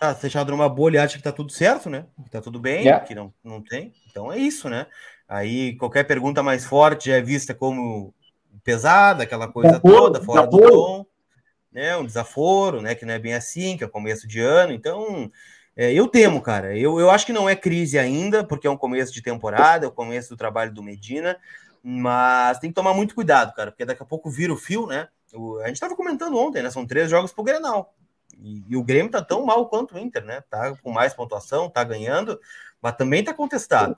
[0.00, 2.06] Tá fechado numa bolha e acha que tá tudo certo, né?
[2.24, 2.98] Que tá tudo bem, é.
[3.00, 3.92] que não, não tem.
[4.10, 4.86] Então é isso, né?
[5.28, 8.14] Aí qualquer pergunta mais forte é vista como
[8.64, 11.06] pesada, aquela coisa toda, fora do tom,
[11.70, 11.96] né?
[11.96, 12.94] Um desaforo, né?
[12.94, 14.72] Que não é bem assim, que é começo de ano.
[14.72, 15.30] Então,
[15.76, 16.76] é, eu temo, cara.
[16.76, 19.88] Eu, eu acho que não é crise ainda, porque é um começo de temporada, é
[19.88, 21.36] o começo do trabalho do Medina.
[21.82, 25.08] Mas tem que tomar muito cuidado, cara, porque daqui a pouco vira o fio, né?
[25.34, 26.70] O, a gente estava comentando ontem, né?
[26.70, 27.94] São três jogos pro Grenal.
[28.38, 30.42] E, e, o Grêmio tá tão mal quanto o Inter, né?
[30.48, 32.40] Tá com mais pontuação, tá ganhando,
[32.80, 33.96] mas também tá contestado.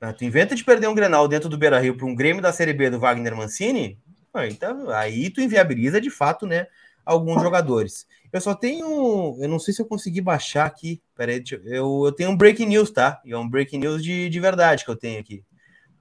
[0.00, 2.52] Ah, tu inventa de perder um Grenal dentro do Beira Rio para um Grêmio da
[2.52, 3.98] Série B do Wagner Mancini,
[4.32, 6.66] aí, tá, aí tu inviabiliza de fato, né?
[7.04, 8.06] Alguns jogadores.
[8.32, 9.36] Eu só tenho.
[9.40, 11.02] Eu não sei se eu consegui baixar aqui.
[11.16, 13.20] Peraí, eu, eu tenho um breaking news, tá?
[13.24, 15.42] E é um breaking news de, de verdade que eu tenho aqui.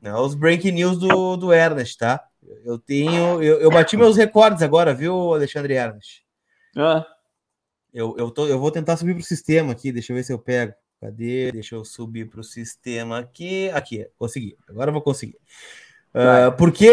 [0.01, 2.23] Não, né, os breaking news do, do Ernest, tá?
[2.65, 3.41] Eu tenho.
[3.41, 6.23] Eu, eu bati meus recordes agora, viu, Alexandre Ernest?
[6.75, 7.05] Ah.
[7.93, 10.31] Eu, eu, tô, eu vou tentar subir para o sistema aqui, deixa eu ver se
[10.31, 10.73] eu pego.
[10.99, 11.51] Cadê?
[11.51, 13.69] Deixa eu subir para o sistema aqui.
[13.71, 14.57] Aqui, consegui.
[14.67, 15.37] Agora eu vou conseguir.
[16.13, 16.89] Uh, porque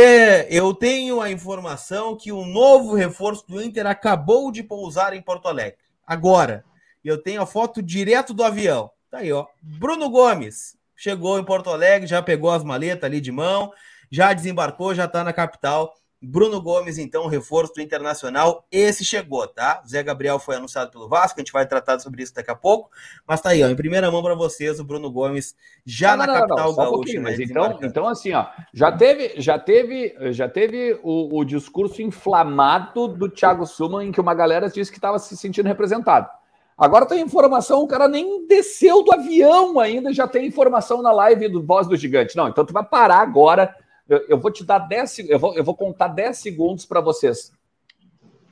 [0.50, 5.48] eu tenho a informação que o novo reforço do Inter acabou de pousar em Porto
[5.48, 5.78] Alegre.
[6.06, 6.64] Agora.
[7.04, 8.90] Eu tenho a foto direto do avião.
[9.10, 9.46] Tá aí, ó.
[9.60, 13.70] Bruno Gomes, chegou em Porto Alegre, já pegou as maletas ali de mão,
[14.10, 15.94] já desembarcou, já está na capital.
[16.24, 18.66] Bruno Gomes, então, reforço do Internacional.
[18.70, 19.82] Esse chegou, tá?
[19.86, 22.90] Zé Gabriel foi anunciado pelo Vasco, a gente vai tratar sobre isso daqui a pouco.
[23.26, 26.26] Mas tá aí, ó, em primeira mão para vocês, o Bruno Gomes já não, na
[26.26, 27.18] não, capital não, gaúcha.
[27.18, 31.44] Um mas né, então, então, assim, ó, já teve, já teve, já teve o, o
[31.44, 36.28] discurso inflamado do Thiago Suman, em que uma galera disse que estava se sentindo representado.
[36.76, 41.48] Agora tem informação, o cara nem desceu do avião ainda, já tem informação na live
[41.48, 42.36] do Voz do Gigante.
[42.36, 43.74] Não, então tu vai parar agora.
[44.08, 47.52] Eu, eu vou te dar 10 eu vou, eu vou contar 10 segundos para vocês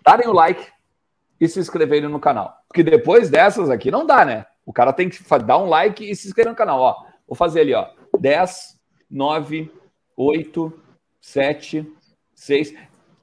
[0.05, 0.67] darem o like
[1.41, 2.57] e se inscreverem no canal.
[2.69, 4.47] Porque depois dessas aqui não dá, né?
[4.65, 6.81] O cara tem que dar um like e se inscrever no canal.
[6.81, 7.89] Ó, vou fazer ali, ó.
[8.19, 8.79] 10,
[9.11, 9.71] 9,
[10.17, 10.73] 8,
[11.21, 11.93] 7,
[12.35, 12.75] 6.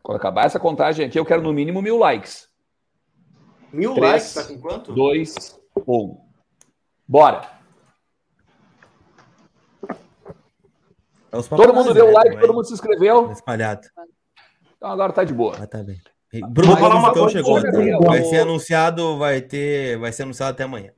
[0.04, 2.50] Quando acabar essa contagem aqui, eu quero no mínimo mil likes.
[3.72, 4.94] Mil 3, likes, tá com quanto?
[4.94, 6.18] 2, 1.
[7.08, 7.59] Bora!
[11.32, 13.28] Todo mundo deu like, todo mundo se inscreveu.
[13.28, 13.82] Tá espalhado.
[14.78, 15.56] Então agora tá de boa.
[15.60, 16.00] Ah, tá bem.
[16.50, 17.60] Bruno Vou falar uma então chegou.
[18.06, 20.92] Vai ser anunciado, vai ter, vai ser anunciado até amanhã.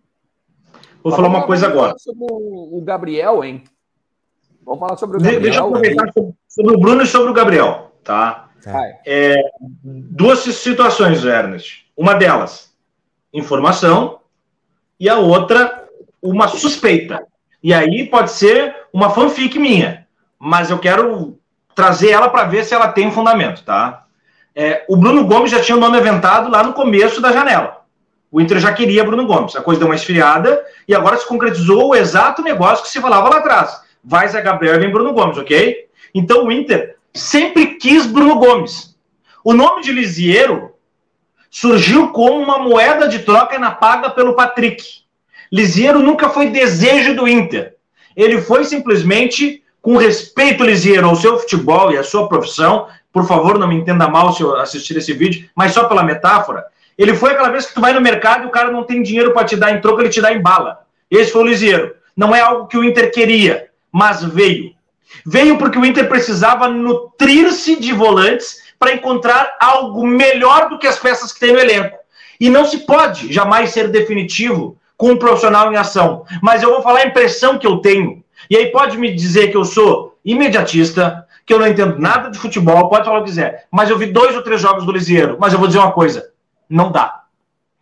[1.03, 1.95] Vou falar uma coisa agora.
[1.97, 3.63] Sobre o Gabriel, hein?
[4.63, 5.41] Vamos falar sobre o Gabriel.
[5.41, 6.11] Deixa eu aproveitar
[6.47, 8.49] sobre o Bruno e sobre o Gabriel, tá?
[8.63, 8.99] tá.
[9.05, 9.35] É,
[9.83, 11.87] duas situações, Ernest.
[11.97, 12.73] Uma delas,
[13.33, 14.19] informação,
[14.99, 15.87] e a outra,
[16.21, 17.25] uma suspeita.
[17.63, 20.00] E aí pode ser uma fanfic minha,
[20.43, 21.37] mas eu quero
[21.75, 24.05] trazer ela para ver se ela tem fundamento, tá?
[24.55, 27.81] É, o Bruno Gomes já tinha o nome aventado lá no começo da janela.
[28.31, 29.55] O Inter já queria Bruno Gomes.
[29.55, 33.29] A coisa deu uma esfriada e agora se concretizou o exato negócio que se falava
[33.29, 33.81] lá atrás.
[34.03, 35.87] Vai Zé Gabriel vem Bruno Gomes, ok?
[36.11, 38.97] Então o Inter sempre quis Bruno Gomes.
[39.43, 40.73] O nome de Lisieiro
[41.51, 44.83] surgiu como uma moeda de troca na paga pelo Patrick.
[45.51, 47.75] Lisieiro nunca foi desejo do Inter.
[48.15, 53.57] Ele foi simplesmente, com respeito, Lisieiro, ao seu futebol e à sua profissão, por favor,
[53.57, 56.65] não me entenda mal se eu assistir esse vídeo, mas só pela metáfora,
[56.97, 59.33] ele foi aquela vez que tu vai no mercado e o cara não tem dinheiro
[59.33, 60.81] para te dar em troca, ele te dá em bala.
[61.09, 61.95] Esse foi o Lisieiro.
[62.15, 64.73] Não é algo que o Inter queria, mas veio.
[65.25, 70.99] Veio porque o Inter precisava nutrir-se de volantes para encontrar algo melhor do que as
[70.99, 71.97] peças que tem no elenco.
[72.39, 76.25] E não se pode jamais ser definitivo com um profissional em ação.
[76.41, 78.20] Mas eu vou falar a impressão que eu tenho.
[78.49, 82.37] E aí pode me dizer que eu sou imediatista, que eu não entendo nada de
[82.37, 83.67] futebol, pode falar o que quiser.
[83.71, 85.37] Mas eu vi dois ou três jogos do Lisieiro.
[85.39, 86.31] Mas eu vou dizer uma coisa:
[86.69, 87.23] não dá.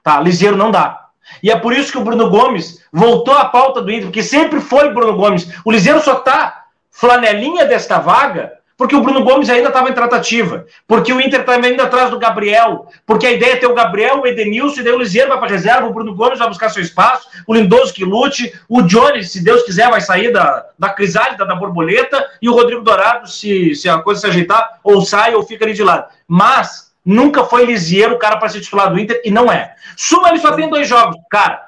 [0.04, 0.20] Tá?
[0.20, 1.08] Lisieiro não dá.
[1.44, 4.60] E é por isso que o Bruno Gomes voltou à pauta do Inter, porque sempre
[4.60, 5.48] foi Bruno Gomes.
[5.64, 10.66] O Lisieiro só tá flanelinha desta vaga porque o Bruno Gomes ainda estava em tratativa,
[10.88, 14.22] porque o Inter estava ainda atrás do Gabriel, porque a ideia é ter o Gabriel,
[14.22, 16.82] o Edenilson, e daí o Lisieiro vai para reserva, o Bruno Gomes vai buscar seu
[16.82, 21.46] espaço, o Lindoso que lute, o Johnny, se Deus quiser, vai sair da, da crisálida,
[21.46, 25.44] da borboleta, e o Rodrigo Dourado, se, se a coisa se ajeitar, ou sai ou
[25.44, 26.08] fica ali de lado.
[26.26, 29.76] Mas nunca foi Lisieiro o cara para ser titular do Inter, e não é.
[29.98, 31.68] Suma, ele só tem dois jogos, cara.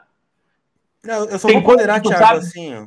[1.04, 2.74] Não, eu só tem vou ponderar, Thiago, assim...
[2.74, 2.86] Ó.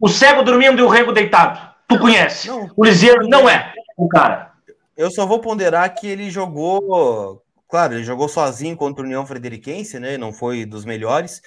[0.00, 1.67] O cego dormindo e o rego deitado.
[1.88, 2.48] Tu conhece.
[2.48, 4.52] Não, o Liseiro não é o cara.
[4.96, 7.42] Eu só vou ponderar que ele jogou.
[7.68, 10.18] Claro, ele jogou sozinho contra o União Frederiquense, né?
[10.18, 11.40] Não foi dos melhores.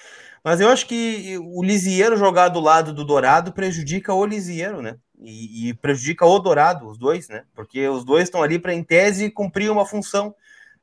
[0.44, 4.96] Mas eu acho que o Lisieiro jogar do lado do Dourado prejudica o Lisieiro, né?
[5.20, 7.44] E, e prejudica o Dourado, os dois, né?
[7.54, 10.34] Porque os dois estão ali para, em tese, cumprir uma função.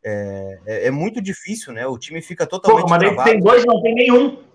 [0.02, 1.86] É, é, é, muito difícil, né?
[1.86, 2.84] O time fica totalmente.
[2.84, 3.30] Pô, mas travado.
[3.30, 4.49] tem dois, não tem nenhum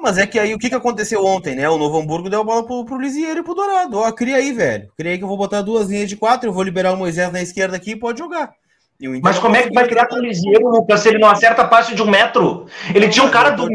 [0.00, 1.68] mas é que aí o que, que aconteceu ontem, né?
[1.68, 3.98] O Novo Hamburgo deu a bola pro, pro Lisieiro e pro Dourado.
[3.98, 4.90] Ó, cria aí, velho.
[4.96, 7.32] Cria aí que eu vou botar duas linhas de quatro, eu vou liberar o Moisés
[7.32, 8.52] na esquerda aqui e pode jogar.
[9.22, 11.66] Mas como é que vai criar com o Lisieiro, Lucas, se ele não acerta a
[11.66, 12.66] passe de um metro?
[12.94, 13.66] Ele tinha um cara do.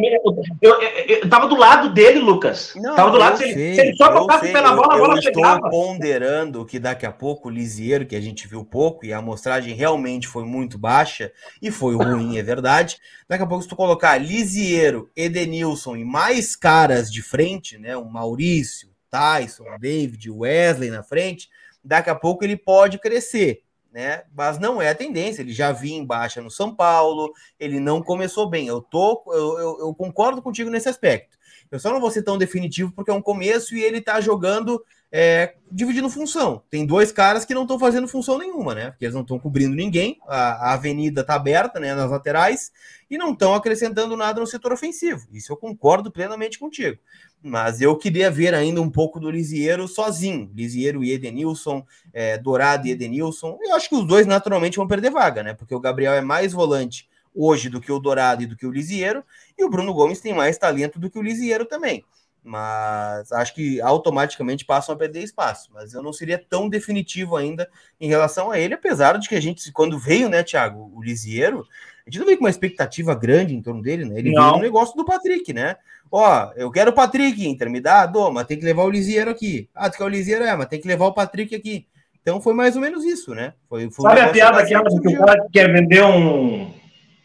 [0.62, 2.74] Eu, eu, eu, tava do lado dele, Lucas.
[2.76, 3.54] Não, tava do lado dele.
[3.54, 5.56] Se ele só tocasse o pé na bola, a bola chegava.
[5.56, 9.18] Estou ponderando que daqui a pouco o Lisieiro, que a gente viu pouco, e a
[9.18, 13.00] amostragem realmente foi muito baixa, e foi ruim, é verdade.
[13.28, 17.98] Daqui a pouco, se tu colocar Lisieiro, Edenilson e mais caras de frente, né?
[17.98, 21.50] O Maurício, Tyson, David, Wesley na frente,
[21.84, 23.65] daqui a pouco ele pode crescer
[23.96, 24.24] né?
[24.36, 25.42] Mas não é a tendência.
[25.42, 28.68] Ele já vinha em baixa no São Paulo, ele não começou bem.
[28.68, 31.38] Eu tô, eu, eu, eu, concordo contigo nesse aspecto.
[31.72, 34.84] Eu só não vou ser tão definitivo porque é um começo e ele tá jogando
[35.12, 36.62] é, dividindo função.
[36.70, 38.92] Tem dois caras que não estão fazendo função nenhuma, né?
[38.92, 40.18] Porque eles não estão cobrindo ninguém.
[40.28, 41.94] A, a avenida tá aberta, né?
[41.94, 42.72] Nas laterais
[43.10, 45.28] e não estão acrescentando nada no setor ofensivo.
[45.32, 47.00] Isso eu concordo plenamente contigo.
[47.42, 50.52] Mas eu queria ver ainda um pouco do Lisieiro sozinho.
[50.54, 53.58] Lisieiro e Edenilson, é, Dourado e Edenilson.
[53.62, 55.54] Eu acho que os dois naturalmente vão perder vaga, né?
[55.54, 58.72] Porque o Gabriel é mais volante hoje do que o Dourado e do que o
[58.72, 59.24] Lisieiro.
[59.58, 62.04] E o Bruno Gomes tem mais talento do que o Lisieiro também.
[62.48, 65.72] Mas acho que automaticamente passam a perder espaço.
[65.74, 67.68] Mas eu não seria tão definitivo ainda
[68.00, 71.66] em relação a ele, apesar de que a gente, quando veio, né, Thiago, o Lisieiro,
[72.06, 74.20] a gente não veio com uma expectativa grande em torno dele, né?
[74.20, 74.44] Ele não.
[74.44, 75.76] veio no negócio do Patrick, né?
[76.12, 79.32] Ó, eu quero o Patrick, Inter, me dá, dou, mas tem que levar o Lisieiro
[79.32, 79.68] aqui.
[79.74, 80.46] Ah, tu quer o Lisieiro?
[80.46, 81.88] É, mas tem que levar o Patrick aqui.
[82.22, 83.54] Então foi mais ou menos isso, né?
[83.68, 86.72] Foi, foi Sabe a piada aquela que o cara quer vender um,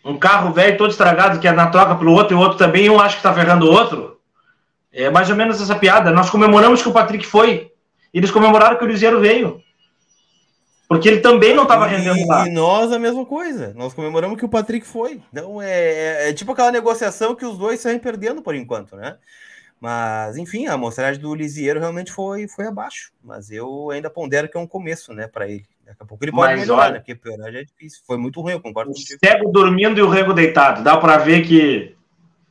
[0.03, 2.89] um carro velho todo estragado, que é na troca pelo outro, e o outro também,
[2.89, 4.20] um acha que tá ferrando o outro?
[4.93, 6.11] É mais ou menos essa piada.
[6.11, 7.71] Nós comemoramos que o Patrick foi.
[8.13, 9.63] Eles comemoraram que o Lisieiro veio.
[10.89, 12.49] Porque ele também não estava rendendo lá.
[12.49, 13.73] E nós a mesma coisa.
[13.77, 15.23] Nós comemoramos que o Patrick foi.
[15.33, 19.17] Então é, é, é, tipo aquela negociação que os dois saem perdendo por enquanto, né?
[19.81, 23.13] Mas, enfim, a amostragem do Lisieiro realmente foi, foi abaixo.
[23.23, 25.65] Mas eu ainda pondero que é um começo, né, para ele.
[25.87, 26.99] Daqui a pouco ele pode Mas, melhorar, olha, né?
[26.99, 28.03] Porque piorar já é difícil.
[28.05, 29.19] Foi muito ruim, eu concordo o contigo.
[29.25, 30.83] Cego dormindo e o rego deitado.
[30.83, 31.97] Dá para ver que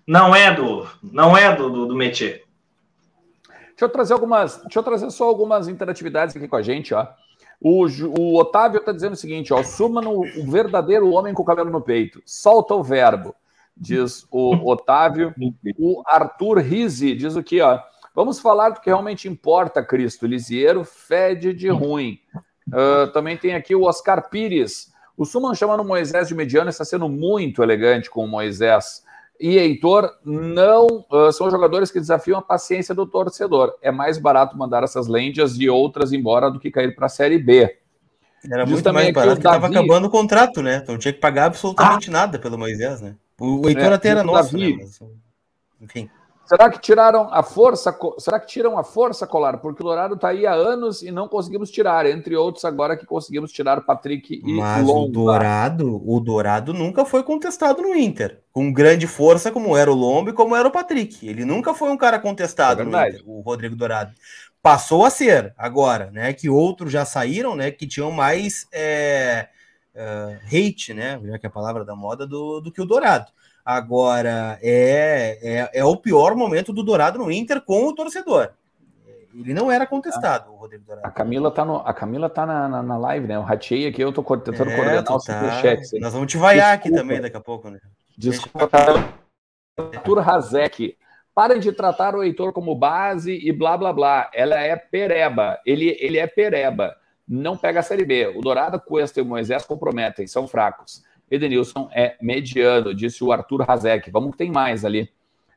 [0.10, 2.44] não é do não é do, do, do métier.
[3.70, 7.08] Deixa eu trazer algumas, deixa eu trazer só algumas interatividades aqui com a gente, ó.
[7.62, 7.86] O,
[8.18, 11.70] o Otávio está dizendo o seguinte: ó, suma no o verdadeiro homem com o cabelo
[11.70, 12.24] no peito.
[12.26, 13.36] Solta o verbo,
[13.78, 15.32] diz o Otávio.
[15.78, 17.80] O Arthur Rizzi diz o que, ó.
[18.16, 20.26] Vamos falar do que realmente importa, Cristo.
[20.26, 22.20] Lisieiro fede de ruim.
[22.68, 24.92] Uh, também tem aqui o Oscar Pires.
[25.16, 29.04] O Suman chamando Moisés de mediano está sendo muito elegante com o Moisés
[29.40, 33.74] e Heitor não uh, são jogadores que desafiam a paciência do torcedor.
[33.82, 37.40] É mais barato mandar essas lendas e outras embora do que cair para a Série
[37.40, 37.78] B.
[38.52, 40.82] Era Diz muito mais barato que estava acabando o contrato, né?
[40.84, 42.14] Então tinha que pagar absolutamente ah.
[42.14, 43.16] nada pelo Moisés, né?
[43.40, 44.84] O Heitor é, até era nosso, Davi, né?
[44.84, 45.00] Mas,
[45.82, 46.10] enfim.
[46.50, 47.96] Será que tiraram a força?
[48.18, 49.60] Será que tiram a força, Colar?
[49.60, 53.06] Porque o Dourado está aí há anos e não conseguimos tirar, entre outros agora que
[53.06, 55.00] conseguimos tirar Patrick e Mas Lomba.
[55.00, 59.94] o Dourado, o Dourado nunca foi contestado no Inter, com grande força como era o
[59.96, 61.28] Lomba e como era o Patrick.
[61.28, 64.12] Ele nunca foi um cara contestado é no Inter, o Rodrigo Dourado.
[64.60, 66.34] Passou a ser agora, né?
[66.34, 67.70] Que outros já saíram, né?
[67.70, 69.50] Que tinham mais é,
[69.94, 71.22] uh, hate, né?
[71.26, 73.32] Já que é a palavra da moda do, do que o Dourado.
[73.70, 78.50] Agora, é, é, é, o pior momento do Dourado no Inter com o torcedor.
[79.32, 81.08] Ele não era contestado, o Rodrigo Dourado.
[81.08, 83.36] A Camila tá, no, a Camila tá na, na, na live, né?
[83.36, 85.62] Eu ratei aqui, eu tô tentando é, coordenar o tá.
[85.62, 86.00] chat.
[86.00, 87.80] Nós vamos te vaiar aqui também daqui a pouco, né?
[88.18, 88.72] Desculpa,
[89.78, 90.98] Arthur Hazek.
[91.36, 94.32] Parem de tratar o Heitor como base e blá blá blá.
[94.34, 95.60] Ela é pereba.
[95.64, 96.96] Ele, ele é pereba.
[97.28, 98.34] Não pega a Série B.
[98.36, 101.08] O Dourado, Cuesta e o Moisés comprometem, são fracos.
[101.32, 104.10] Edenilson é mediano, disse o Arthur Razek.
[104.12, 105.10] Vamos que tem mais ali.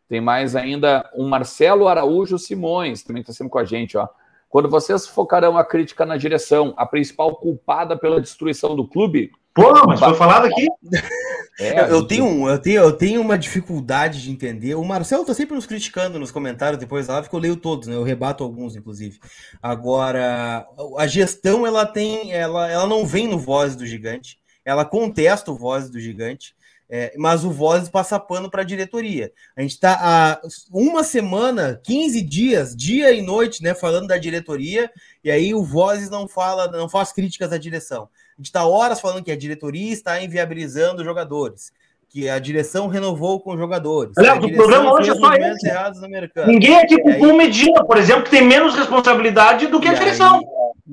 [0.09, 4.07] Tem mais ainda um Marcelo Araújo Simões, também está sempre com a gente, ó.
[4.53, 9.33] Quando vocês focarão a crítica na direção, a principal culpada pela destruição do clube.
[9.55, 10.69] Pô, mas foi falado aqui.
[11.59, 14.75] É, eu, tenho, eu, tenho, eu tenho uma dificuldade de entender.
[14.75, 17.89] O Marcelo tá sempre nos criticando nos comentários depois da live, que eu leio todos,
[17.89, 17.95] né?
[17.95, 19.19] Eu rebato alguns, inclusive.
[19.63, 20.67] Agora,
[20.99, 25.57] a gestão ela tem, ela, ela não vem no voz do gigante ela contesta o
[25.57, 26.55] Voz do Gigante,
[26.95, 29.33] é, mas o Voz passa pano para a diretoria.
[29.57, 34.91] A gente está há uma semana, 15 dias, dia e noite, né, falando da diretoria,
[35.25, 38.11] e aí o Voz não fala, não faz críticas à direção.
[38.37, 41.73] A gente está horas falando que a diretoria está inviabilizando jogadores,
[42.13, 44.13] que a direção renovou com os jogadores.
[44.19, 46.47] Aliás, o programa hoje é só esse.
[46.47, 50.37] Ninguém aqui com o Medina, por exemplo, que tem menos responsabilidade do que a direção.
[50.37, 50.43] Aí,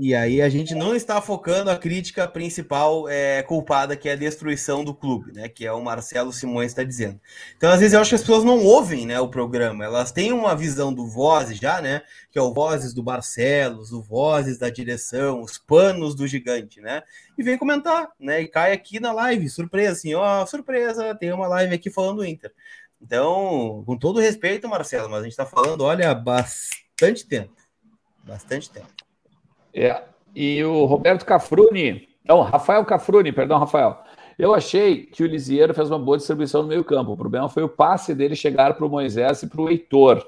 [0.01, 4.15] e aí a gente não está focando a crítica principal é, culpada, que é a
[4.15, 5.49] destruição do clube, né?
[5.49, 7.19] Que é o Marcelo Simões está dizendo.
[7.57, 10.31] Então, às vezes, eu acho que as pessoas não ouvem né, o programa, elas têm
[10.31, 12.01] uma visão do Vozes já, né?
[12.31, 17.01] Que é o Vozes do Barcelos, o Vozes da direção, os panos do gigante, né?
[17.37, 18.41] E vem comentar, né?
[18.41, 22.25] E cai aqui na live, surpresa, assim, ó, surpresa, tem uma live aqui falando do
[22.25, 22.53] Inter.
[23.01, 27.53] Então, com todo respeito, Marcelo, mas a gente está falando, olha, bastante tempo.
[28.23, 28.87] Bastante tempo.
[29.73, 30.03] É,
[30.35, 34.03] e o Roberto Cafruni, não, Rafael Cafruni, perdão, Rafael.
[34.37, 37.11] Eu achei que o Lisieiro fez uma boa distribuição no meio-campo.
[37.11, 40.25] O problema foi o passe dele chegar para o Moisés e para o Heitor,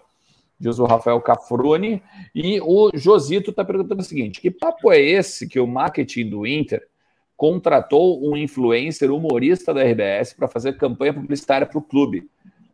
[0.61, 2.01] diz o Rafael Cafruni.
[2.33, 6.45] E o Josito está perguntando o seguinte: que papo é esse que o marketing do
[6.45, 6.87] Inter
[7.35, 12.29] contratou um influencer humorista da RBS para fazer campanha publicitária para o clube?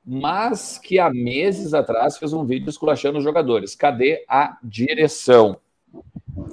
[0.05, 3.75] Mas que há meses atrás fez um vídeo esculachando os jogadores.
[3.75, 5.57] Cadê a direção?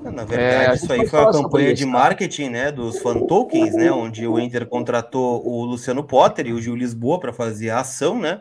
[0.02, 3.92] Na verdade, é, isso aí foi a campanha de marketing, né, dos fan tokens, né,
[3.92, 8.18] onde o Inter contratou o Luciano Potter e o Gil Lisboa para fazer a ação,
[8.18, 8.40] né,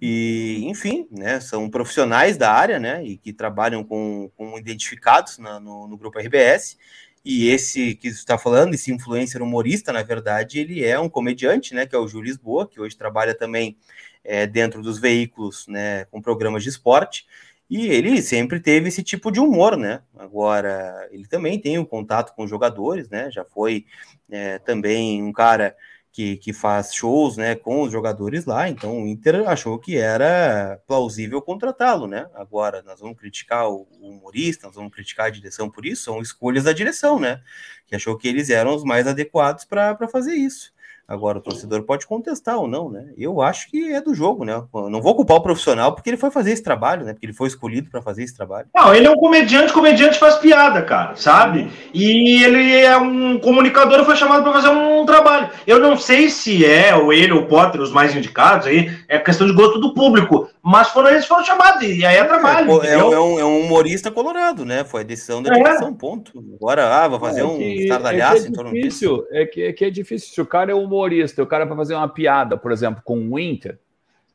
[0.00, 5.60] e, enfim, né, são profissionais da área, né, e que trabalham com, com identificados na,
[5.60, 6.78] no, no, grupo RBS,
[7.24, 11.86] e esse que está falando, esse influencer humorista, na verdade, ele é um comediante, né,
[11.86, 13.76] que é o Gil Lisboa, que hoje trabalha também
[14.24, 17.26] é, dentro dos veículos, né, com programas de esporte,
[17.68, 20.02] e ele sempre teve esse tipo de humor, né?
[20.18, 23.30] Agora, ele também tem um contato com jogadores, né?
[23.30, 23.86] Já foi
[24.28, 25.76] é, também um cara
[26.12, 30.80] que, que faz shows né, com os jogadores lá, então o Inter achou que era
[30.86, 32.28] plausível contratá-lo, né?
[32.34, 36.64] Agora, nós vamos criticar o humorista, nós vamos criticar a direção por isso, são escolhas
[36.64, 37.40] da direção, né?
[37.86, 40.72] Que achou que eles eram os mais adequados para fazer isso.
[41.10, 43.06] Agora, o torcedor pode contestar ou não, né?
[43.18, 44.62] Eu acho que é do jogo, né?
[44.72, 47.12] Não vou culpar o profissional porque ele foi fazer esse trabalho, né?
[47.12, 48.68] Porque ele foi escolhido para fazer esse trabalho.
[48.72, 51.68] Não, ele é um comediante, comediante faz piada, cara, sabe?
[51.92, 55.50] E ele é um comunicador foi chamado para fazer um trabalho.
[55.66, 59.18] Eu não sei se é ou ele ou o Potter os mais indicados aí, é
[59.18, 62.82] questão de gosto do público, mas foram eles foram chamados e aí é trabalho.
[62.82, 64.84] É, é, é, um, é um, humorista colorado, né?
[64.84, 65.54] Foi a decisão da é.
[65.54, 66.44] direção, ponto.
[66.54, 69.26] Agora, ah, vai fazer é um estardalhaço é, é em torno disso.
[69.30, 70.34] É que, é que é difícil.
[70.34, 73.38] Se o cara é humorista o cara vai fazer uma piada, por exemplo, com o
[73.38, 73.78] Inter,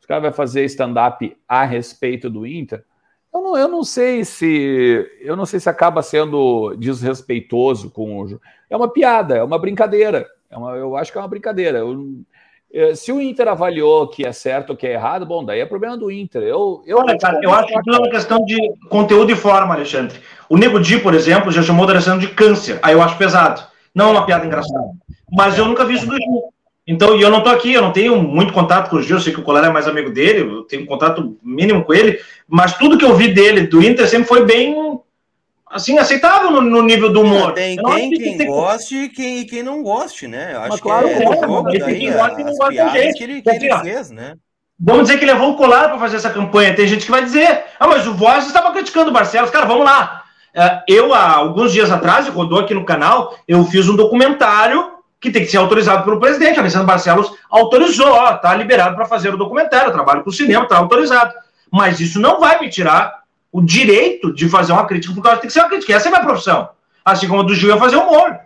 [0.04, 2.84] o cara vai fazer stand-up a respeito do Inter,
[3.34, 8.40] eu não, eu não sei se eu não sei se acaba sendo desrespeitoso com o
[8.70, 11.80] é uma piada, é uma brincadeira, é uma, eu acho que é uma brincadeira.
[11.80, 12.35] Eu, é,
[12.94, 15.96] se o Inter avaliou que é certo ou que é errado, bom, daí é problema
[15.98, 16.44] do Inter.
[16.44, 18.58] Eu, eu, Olha, cara, eu acho que tudo é uma questão de
[18.90, 20.20] conteúdo e forma, Alexandre.
[20.50, 22.80] O Nego Di, por exemplo, já chamou da direção de câncer.
[22.82, 23.62] Aí eu acho pesado.
[23.94, 24.90] Não é uma piada engraçada.
[25.32, 26.44] Mas eu nunca vi isso do Gil.
[26.88, 29.34] Então, e eu não estou aqui, eu não tenho muito contato com o Gil, sei
[29.34, 32.78] que o Colar é mais amigo dele, eu tenho um contato mínimo com ele, mas
[32.78, 35.00] tudo que eu vi dele, do Inter, sempre foi bem,
[35.76, 37.52] assim, aceitável no, no nível do humor.
[37.52, 38.48] Tem, tem quem tem...
[38.48, 40.54] goste e quem, quem não goste, né?
[40.54, 43.18] Eu acho mas, claro, que é, é jogo daí, quem gosta e não gosta gente.
[43.18, 44.36] que ele, que ele fez, né?
[44.80, 46.76] Vamos dizer que levou o colar para fazer essa campanha.
[46.76, 49.50] Tem gente que vai dizer, ah, mas o Voz estava criticando o Barcelos.
[49.50, 50.24] Cara, vamos lá.
[50.54, 55.32] É, eu, há alguns dias atrás, rodou aqui no canal, eu fiz um documentário que
[55.32, 56.60] tem que ser autorizado pelo presidente.
[56.60, 60.68] Alessandro Barcelos autorizou, ó, tá liberado para fazer o documentário, eu trabalho com o cinema,
[60.68, 61.34] tá autorizado.
[61.72, 63.25] Mas isso não vai me tirar
[63.56, 65.94] o direito de fazer uma crítica, porque tem que ser uma crítica.
[65.94, 66.68] Essa é a minha profissão.
[67.06, 68.38] Assim como a do Gil ia fazer humor.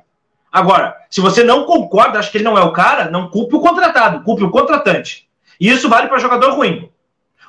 [0.51, 3.59] Agora, se você não concorda, acha que ele não é o cara, não culpe o
[3.59, 5.27] contratado, culpe o contratante.
[5.59, 6.91] E isso vale para jogador ruim.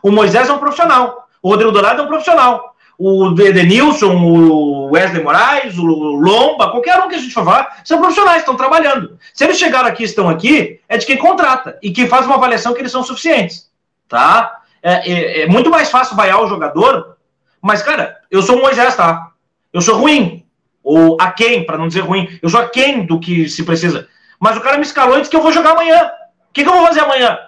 [0.03, 1.29] O Moisés é um profissional.
[1.43, 2.75] O Rodrigo Dourado é um profissional.
[2.99, 8.01] O Edenilson, o Wesley Moraes, o Lomba, qualquer um que a gente for falar, são
[8.01, 9.19] profissionais, estão trabalhando.
[9.35, 12.73] Se eles chegaram aqui estão aqui, é de quem contrata e quem faz uma avaliação
[12.73, 13.69] que eles são suficientes.
[14.09, 14.61] Tá?
[14.83, 17.20] É, é, é muito mais fácil vaiar o jogador,
[17.63, 19.31] mas, cara, eu sou o Moisés, tá?
[19.73, 20.45] Eu sou ruim.
[20.83, 22.39] Ou a quem, para não dizer ruim.
[22.43, 24.09] Eu sou a quem do que se precisa.
[24.39, 26.11] Mas o cara me escalou e disse que eu vou jogar amanhã.
[26.49, 27.39] O que, que eu vou fazer amanhã?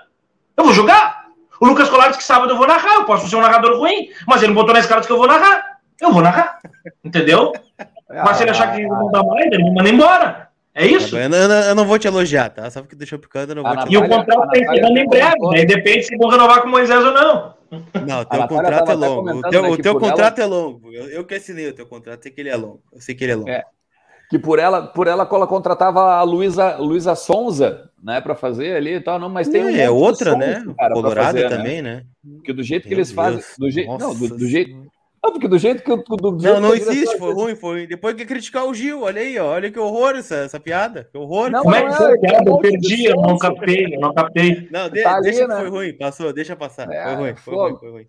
[0.57, 1.27] Eu vou jogar.
[1.61, 2.95] O Lucas Colares que sábado eu vou narrar.
[2.97, 5.79] Eu posso ser um narrador ruim, mas ele botou na escala que eu vou narrar.
[6.01, 6.59] Eu vou narrar.
[7.03, 7.53] Entendeu?
[8.09, 10.52] mas se ele achar que não dá mais, ele me manda embora.
[10.75, 11.17] É isso?
[11.19, 12.71] Eu não, eu não, vou te elogiar, tá?
[12.71, 15.49] Só porque deixou picando, eu não vou te E o contrato está encerrando em breve,
[15.51, 15.65] né?
[15.67, 17.55] Depende se vou renovar com o Moisés ou não.
[18.07, 19.31] Não, o teu contrato é longo.
[19.31, 20.55] O teu, né, o teu contrato ela...
[20.55, 20.93] é longo.
[20.93, 22.83] Eu, eu que assinei o teu contrato, sei que ele é longo.
[22.93, 23.51] Eu sei que ele é longo.
[23.51, 23.65] É.
[24.31, 28.95] Que por ela, por ela, ela contratava a Luísa Luísa Sonza, né, para fazer ali
[28.95, 30.65] e tal, não, mas tem é, um é outra, né?
[30.79, 31.57] Cara, Colorado fazer, né?
[31.57, 31.97] também, né?
[31.97, 32.37] né?
[32.37, 33.15] Porque do jeito Meu que eles Deus.
[33.15, 34.82] fazem, do jeito, não, do, do jeito
[35.25, 35.99] ah, porque do jeito que eu.
[35.99, 37.87] Do não, não existe, foi ruim, foi.
[37.87, 41.09] Depois que criticar o Gil, olha aí, ó, olha que horror essa, essa piada.
[41.13, 41.49] Que horror.
[41.49, 42.51] Não, Como é que essa piada?
[42.51, 44.69] Eu perdi, eu não captei, eu não captei.
[44.69, 45.61] Não, de, tá deixa ali, que né?
[45.61, 46.91] foi ruim, passou, deixa passar.
[46.91, 48.07] É, foi ruim, foi ruim, foi ruim.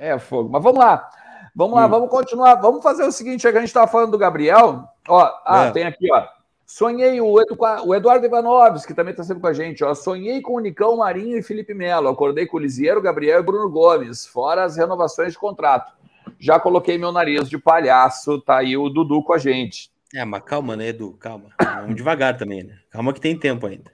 [0.00, 0.48] É, fogo.
[0.50, 1.08] Mas vamos lá.
[1.54, 1.90] Vamos lá, hum.
[1.90, 2.56] vamos continuar.
[2.56, 4.82] Vamos fazer o seguinte: a gente estava falando do Gabriel.
[5.08, 5.70] Ó, ah, é.
[5.70, 6.26] tem aqui, ó.
[6.66, 9.84] Sonhei o, Edu, o Eduardo Ivanovski, que também está sempre com a gente.
[9.84, 9.94] Ó.
[9.94, 12.08] Sonhei com o Nicão Marinho e Felipe Melo.
[12.08, 16.01] Acordei com o Lisieiro, Gabriel e Bruno Gomes, fora as renovações de contrato.
[16.42, 19.92] Já coloquei meu nariz de palhaço, tá aí o Dudu com a gente.
[20.12, 21.12] É, mas calma, né, Edu?
[21.12, 21.50] Calma.
[21.58, 22.78] Vamos devagar também, né?
[22.90, 23.92] Calma que tem tempo ainda.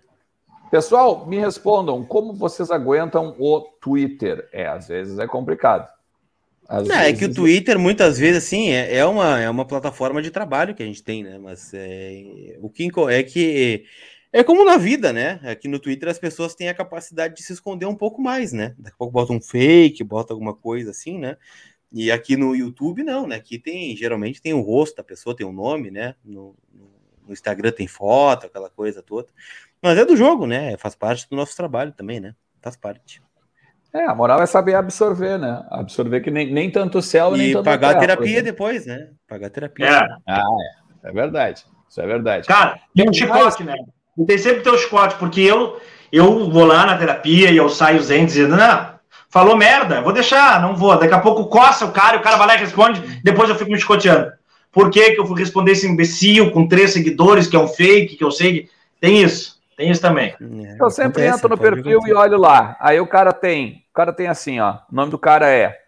[0.70, 4.48] Pessoal, me respondam, como vocês aguentam o Twitter?
[4.50, 5.86] É, às vezes é complicado.
[6.66, 7.12] Às não, vezes...
[7.12, 10.74] É que o Twitter, muitas vezes, assim, é, é, uma, é uma plataforma de trabalho
[10.74, 11.38] que a gente tem, né?
[11.38, 13.84] Mas é, o que é que
[14.32, 15.38] é como na vida, né?
[15.44, 18.74] Aqui no Twitter as pessoas têm a capacidade de se esconder um pouco mais, né?
[18.78, 21.36] Daqui a pouco bota um fake, bota alguma coisa assim, né?
[21.92, 23.36] E aqui no YouTube, não, né?
[23.36, 26.14] Aqui tem, geralmente tem o rosto da pessoa, tem o um nome, né?
[26.24, 29.28] No, no, Instagram tem foto, aquela coisa toda.
[29.82, 30.76] Mas é do jogo, né?
[30.76, 32.34] Faz parte do nosso trabalho também, né?
[32.60, 33.22] Faz parte.
[33.92, 35.64] É, a moral é saber absorver, né?
[35.70, 39.10] Absorver que nem, nem tanto o céu, e nem tanto pagar a terapia depois, né?
[39.26, 39.86] Pagar terapia.
[39.86, 40.08] É.
[40.26, 40.88] Ah, é.
[41.08, 41.64] É verdade.
[41.88, 42.46] Isso é verdade.
[42.46, 43.74] Cara, tem um chicote, né?
[44.26, 45.80] Tem sempre teu chicote, porque eu,
[46.12, 48.97] eu vou lá na terapia e eu saio zen dizendo, não,
[49.28, 50.98] falou merda, vou deixar, não vou.
[50.98, 53.70] Daqui a pouco coça o cara, o cara vai lá e responde, depois eu fico
[53.70, 54.32] me chicoteando.
[54.72, 58.16] Por que, que eu fui responder esse imbecil com três seguidores, que é um fake,
[58.16, 58.70] que eu sei que.
[59.00, 60.34] Tem isso, tem isso também.
[60.40, 62.76] É, eu sempre acontece, entro no perfil e olho lá.
[62.80, 64.78] Aí o cara tem, o cara tem assim, ó.
[64.90, 65.78] O nome do cara é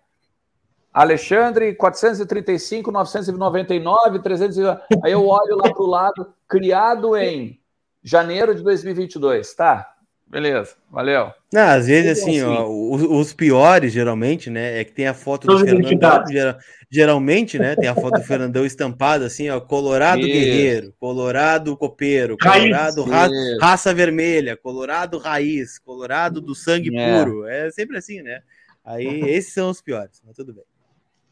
[0.93, 4.59] Alexandre 435 999 300.
[5.03, 7.61] Aí eu olho lá pro lado, criado em
[8.03, 9.93] janeiro de 2022, tá?
[10.31, 11.33] Beleza, valeu.
[11.53, 12.43] Não, às vezes, assim, assim.
[12.43, 16.59] Ó, os, os, piores, geralmente, né, é que tem a foto do Fernandão, geral,
[16.89, 20.29] geralmente, né, tem a foto do Fernandão estampada, assim, ó, Colorado Isso.
[20.29, 23.29] Guerreiro, Colorado Copeiro, Colorado ra
[23.61, 27.25] Raça Vermelha, Colorado Raiz, Colorado do Sangue é.
[27.25, 28.41] Puro, é sempre assim, né?
[28.85, 30.65] Aí, esses são os piores, mas tudo bem.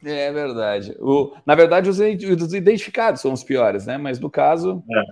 [0.05, 0.97] É verdade.
[0.99, 3.97] O, na verdade, os, os identificados são os piores, né?
[3.97, 4.83] Mas no caso.
[4.91, 5.03] É.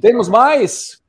[0.00, 1.02] Temos mais?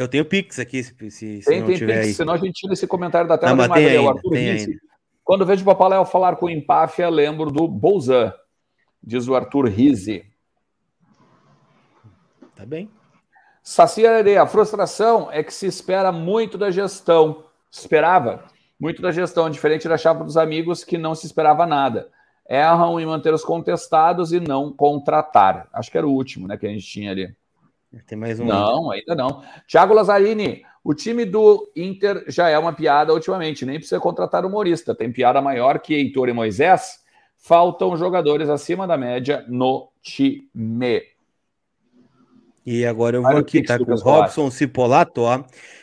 [0.00, 2.14] Eu tenho Pix aqui, se, se, tem, não tem tiver Pix, aí.
[2.14, 3.50] senão a gente tira esse comentário da tela.
[3.50, 4.80] Não, mas tem ainda, Arthur tem ainda.
[5.22, 8.32] Quando vejo o Papaléu falar com empáfia, lembro do Bolzan,
[9.02, 10.24] diz o Arthur Rizzi.
[12.56, 12.90] Tá bem.
[13.62, 17.44] Saci Areia, a frustração é que se espera muito da gestão.
[17.70, 18.44] Esperava
[18.80, 22.08] muito da gestão, diferente da chapa dos amigos, que não se esperava nada.
[22.48, 25.68] Erram em manter os contestados e não contratar.
[25.74, 27.36] Acho que era o último né, que a gente tinha ali.
[28.06, 28.44] Tem mais um.
[28.44, 29.42] Não, ainda não.
[29.66, 34.94] Thiago Lazzarini, o time do Inter já é uma piada ultimamente, nem precisa contratar humorista.
[34.94, 37.00] Tem piada maior que Heitor e Moisés.
[37.36, 41.02] Faltam jogadores acima da média no time.
[42.64, 45.42] E agora eu vou aqui, tá com o Robson Cipolato, ó.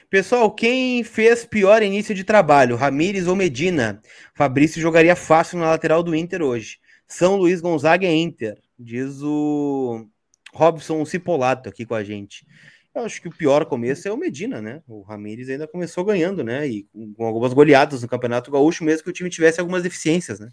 [0.09, 4.01] Pessoal, quem fez pior início de trabalho, Ramires ou Medina?
[4.33, 6.77] Fabrício jogaria fácil na lateral do Inter hoje.
[7.05, 10.05] São Luís Gonzaga é Inter, diz o
[10.53, 12.45] Robson Cipolato aqui com a gente.
[12.93, 14.81] Eu acho que o pior começo é o Medina, né?
[14.87, 16.67] O Ramires ainda começou ganhando, né?
[16.67, 20.49] E com algumas goleadas no Campeonato Gaúcho, mesmo que o time tivesse algumas deficiências, né?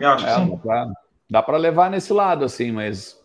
[0.00, 0.86] Eu acho que é,
[1.30, 3.18] Dá para levar nesse lado, assim, mas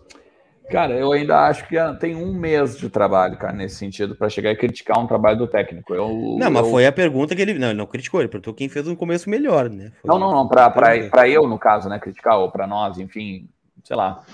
[0.69, 4.51] Cara, eu ainda acho que tem um mês de trabalho, cara, nesse sentido, para chegar
[4.51, 5.93] e criticar um trabalho do técnico.
[5.93, 7.53] Eu, não, mas foi a pergunta que ele.
[7.53, 9.91] Não, ele não criticou, ele perguntou quem fez um começo melhor, né?
[10.01, 11.99] Foi não, não, não, para eu, no caso, né?
[11.99, 13.47] Criticar, ou para nós, enfim,
[13.83, 14.25] sei lá.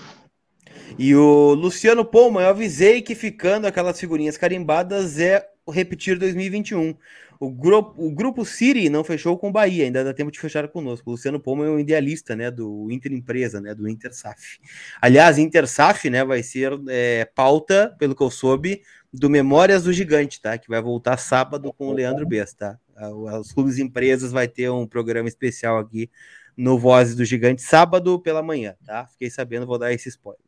[0.98, 6.94] E o Luciano Poma, eu avisei que ficando aquelas figurinhas carimbadas é repetir 2021.
[7.38, 10.68] O grupo, o grupo Siri não fechou com o Bahia, ainda dá tempo de fechar
[10.68, 11.08] conosco.
[11.08, 14.58] O Luciano Poma é um idealista, né, do Inter Empresa, né, do Inter SAF.
[15.00, 19.92] Aliás, Inter SAF, né, vai ser é, pauta, pelo que eu soube, do Memórias do
[19.92, 20.58] Gigante, tá?
[20.58, 22.78] Que vai voltar sábado com o Leandro Besta.
[22.94, 23.10] tá?
[23.10, 26.10] Os clubes empresas vai ter um programa especial aqui
[26.60, 29.06] no Vozes do Gigante sábado pela manhã, tá?
[29.06, 30.44] Fiquei sabendo, vou dar esse spoiler.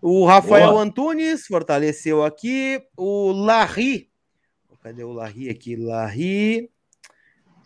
[0.00, 0.82] O Rafael Boa.
[0.82, 2.82] Antunes fortaleceu aqui.
[2.96, 4.10] O Larry
[4.84, 5.76] Cadê o Larry aqui?
[5.76, 6.70] Larry.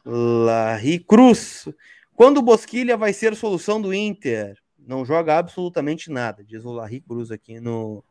[0.04, 1.68] Larry Cruz.
[2.14, 4.56] Quando o Bosquilha vai ser solução do Inter?
[4.78, 8.04] Não joga absolutamente nada, diz o Larry Cruz aqui no,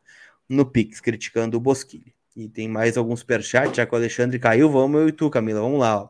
[0.46, 2.12] no Pix, criticando o Bosquilha.
[2.38, 4.70] E tem mais alguns superchats, já que o Alexandre caiu.
[4.70, 5.60] Vamos eu e tu, Camila.
[5.60, 6.02] Vamos lá.
[6.02, 6.08] Ó.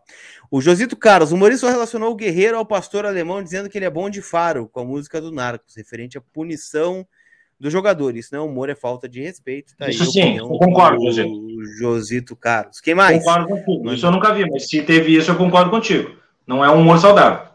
[0.50, 3.90] O Josito Carlos, o Maurício relacionou o guerreiro ao pastor alemão, dizendo que ele é
[3.90, 7.06] bom de faro, com a música do Narcos, referente à punição
[7.58, 8.14] do jogador.
[8.14, 9.74] Isso não é humor, é falta de respeito.
[9.78, 11.30] Tá isso sim, eu concordo, Josito.
[11.78, 12.78] Josito Carlos.
[12.78, 13.24] Quem mais?
[13.24, 13.94] Concordo contigo.
[13.94, 16.14] Isso eu nunca vi, mas se teve isso, eu concordo contigo.
[16.46, 17.48] Não é um humor saudável.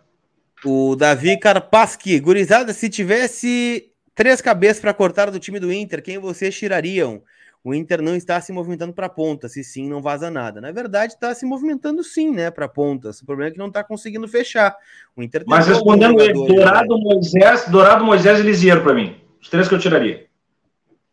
[0.65, 2.19] O Davi Carpaschi.
[2.19, 7.21] Gurizada, se tivesse três cabeças para cortar do time do Inter, quem vocês tirariam?
[7.64, 10.59] O Inter não está se movimentando para ponta, se sim, não vaza nada.
[10.59, 13.22] Na verdade, está se movimentando sim, né, para pontas.
[13.22, 14.76] O problema é que não está conseguindo fechar.
[15.16, 17.03] O Inter Mas respondendo ele, Dourado, né?
[17.03, 19.16] Moisés, Dourado, Moisés e Lisieiro para mim.
[19.41, 20.26] Os três que eu tiraria.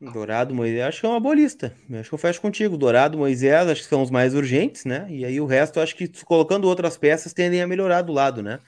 [0.00, 1.72] Dourado, Moisés, acho que é uma boa lista.
[1.92, 2.76] Acho que eu fecho contigo.
[2.76, 5.06] Dourado, Moisés, acho que são os mais urgentes, né?
[5.10, 8.58] E aí o resto, acho que colocando outras peças tendem a melhorar do lado, né?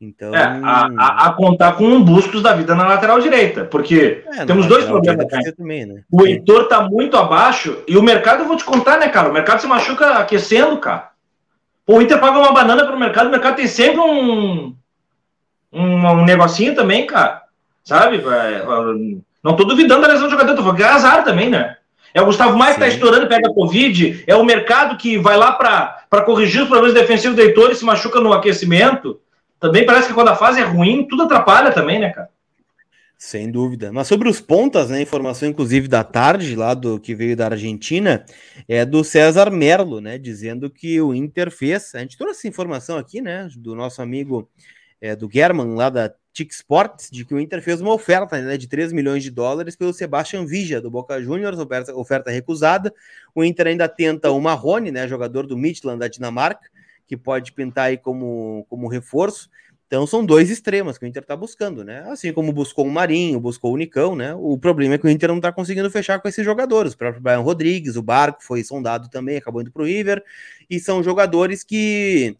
[0.00, 0.32] Então.
[0.32, 4.44] É, a, a, a, contar com um Bustos da vida na lateral direita, porque é,
[4.44, 5.26] temos dois problemas.
[5.56, 6.02] Também, né?
[6.10, 9.28] O Heitor tá muito abaixo e o mercado, eu vou te contar, né, cara?
[9.28, 11.10] O mercado se machuca aquecendo, cara.
[11.84, 14.72] o Inter paga uma banana pro mercado, o mercado tem sempre um,
[15.72, 17.42] um, um negocinho também, cara.
[17.82, 18.22] Sabe?
[19.42, 21.76] Não tô duvidando da lesão do jogador, tô falando que é azar também, né?
[22.14, 25.36] É o Gustavo Maia que tá estourando, pega a Covid, é o mercado que vai
[25.36, 29.20] lá para corrigir os problemas defensivos do Heitor e se machuca no aquecimento.
[29.60, 32.28] Também parece que quando a fase é ruim, tudo atrapalha também, né, cara?
[33.18, 33.92] Sem dúvida.
[33.92, 35.02] Mas sobre os pontas, né?
[35.02, 38.24] Informação, inclusive, da tarde, lá do que veio da Argentina,
[38.68, 40.16] é do César Merlo, né?
[40.18, 41.96] Dizendo que o Inter fez.
[41.96, 43.48] A gente trouxe essa informação aqui, né?
[43.56, 44.48] Do nosso amigo
[45.00, 48.56] é, do German, lá da TIC Sports, de que o Inter fez uma oferta né,
[48.56, 52.94] de 3 milhões de dólares pelo Sebastian Vigia, do Boca Juniors, oferta, oferta recusada.
[53.34, 56.70] O Inter ainda tenta o Marrone, né, jogador do Midland da Dinamarca,
[57.08, 59.48] que pode pintar aí como, como reforço.
[59.86, 62.04] Então são dois extremos que o Inter está buscando, né?
[62.10, 64.34] Assim como buscou o Marinho, buscou o Nicão, né?
[64.34, 66.92] O problema é que o Inter não está conseguindo fechar com esses jogadores.
[66.92, 70.22] O próprio Brian Rodrigues, o Barco foi sondado também, acabou indo para o River,
[70.68, 72.36] e são jogadores que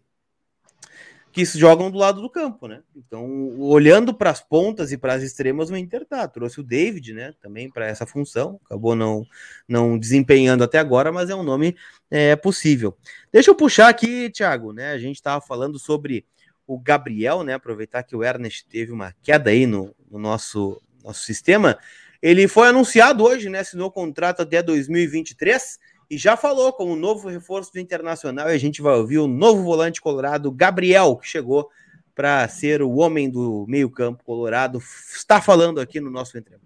[1.31, 2.81] que jogam do lado do campo, né?
[2.95, 6.27] Então, olhando para as pontas e para as extremas, o Inter tá.
[6.27, 7.33] Trouxe o David, né?
[7.41, 8.59] Também para essa função.
[8.65, 9.23] Acabou não,
[9.67, 11.75] não desempenhando até agora, mas é um nome
[12.09, 12.97] é, possível.
[13.31, 14.91] Deixa eu puxar aqui, Thiago, né?
[14.91, 16.25] A gente estava falando sobre
[16.65, 17.53] o Gabriel, né?
[17.53, 21.77] Aproveitar que o Ernest teve uma queda aí no, no nosso, nosso sistema.
[22.21, 23.59] Ele foi anunciado hoje, né?
[23.59, 25.77] Assinou contrato até 2023
[26.09, 28.49] e já falou como novo reforço do Internacional.
[28.49, 31.69] E a gente vai ouvir o novo volante colorado, Gabriel, que chegou
[32.15, 34.79] para ser o homem do meio-campo colorado.
[35.13, 36.57] Está falando aqui no nosso Entre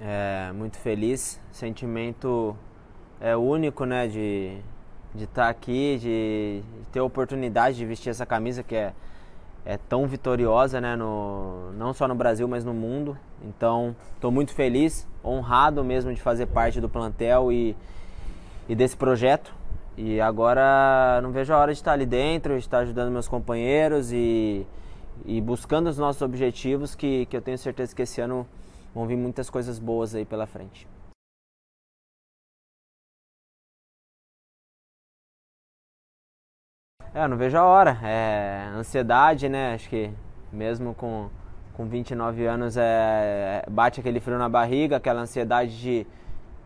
[0.00, 2.56] É, muito feliz, sentimento
[3.20, 4.60] é único, né, de
[5.14, 8.94] de estar tá aqui, de, de ter a oportunidade de vestir essa camisa que é
[9.64, 13.16] é tão vitoriosa, né, no, não só no Brasil, mas no mundo.
[13.44, 17.76] Então, estou muito feliz, honrado mesmo de fazer parte do plantel e,
[18.68, 19.54] e desse projeto.
[19.96, 24.10] E agora não vejo a hora de estar ali dentro, de estar ajudando meus companheiros
[24.12, 24.66] e,
[25.24, 28.46] e buscando os nossos objetivos, que, que eu tenho certeza que esse ano
[28.94, 30.88] vão vir muitas coisas boas aí pela frente.
[37.14, 37.98] Eu não vejo a hora.
[38.02, 39.74] É ansiedade, né?
[39.74, 40.10] Acho que
[40.52, 41.28] mesmo com,
[41.74, 46.06] com 29 anos é, bate aquele frio na barriga, aquela ansiedade de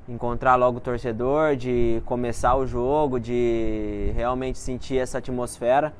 [0.08, 5.92] encontrar logo o torcedor, de começar o jogo, de realmente sentir essa atmosfera.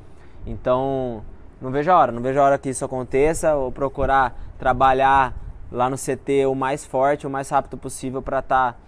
[0.46, 1.24] Então,
[1.60, 5.34] não vejo a hora, não vejo a hora que isso aconteça, ou procurar trabalhar
[5.70, 8.78] lá no CT o mais forte, o mais rápido possível para estar tá,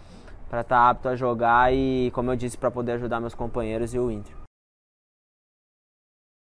[0.49, 3.93] para estar tá apto a jogar e, como eu disse, para poder ajudar meus companheiros
[3.93, 4.38] e o Inter.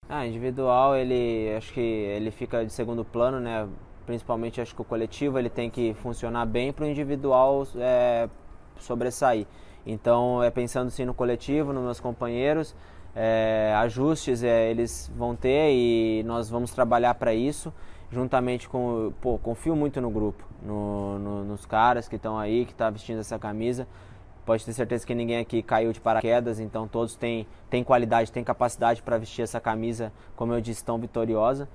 [0.07, 3.67] Ah, individual, ele acho que ele fica de segundo plano, né?
[4.05, 8.29] Principalmente acho que o coletivo ele tem que funcionar bem para o individual é,
[8.77, 9.47] sobressair.
[9.85, 12.75] Então é pensando sim no coletivo, nos meus companheiros,
[13.15, 17.73] é, ajustes é, eles vão ter e nós vamos trabalhar para isso
[18.11, 22.71] juntamente com pô confio muito no grupo no, no, nos caras que estão aí que
[22.71, 23.87] estão tá vestindo essa camisa
[24.45, 28.43] pode ter certeza que ninguém aqui caiu de paraquedas então todos têm, têm qualidade têm
[28.43, 31.67] capacidade para vestir essa camisa como eu disse tão vitoriosa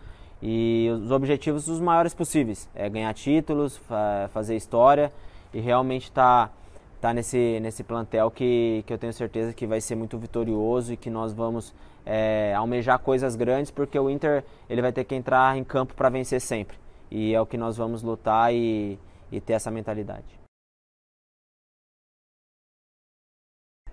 [0.43, 5.13] e os objetivos os maiores possíveis é ganhar títulos fa fazer história
[5.53, 6.55] e realmente estar tá
[7.01, 10.97] tá nesse, nesse plantel que, que eu tenho certeza que vai ser muito vitorioso e
[10.97, 15.57] que nós vamos é, almejar coisas grandes, porque o Inter ele vai ter que entrar
[15.57, 16.77] em campo para vencer sempre.
[17.11, 18.99] E é o que nós vamos lutar e,
[19.33, 20.40] e ter essa mentalidade.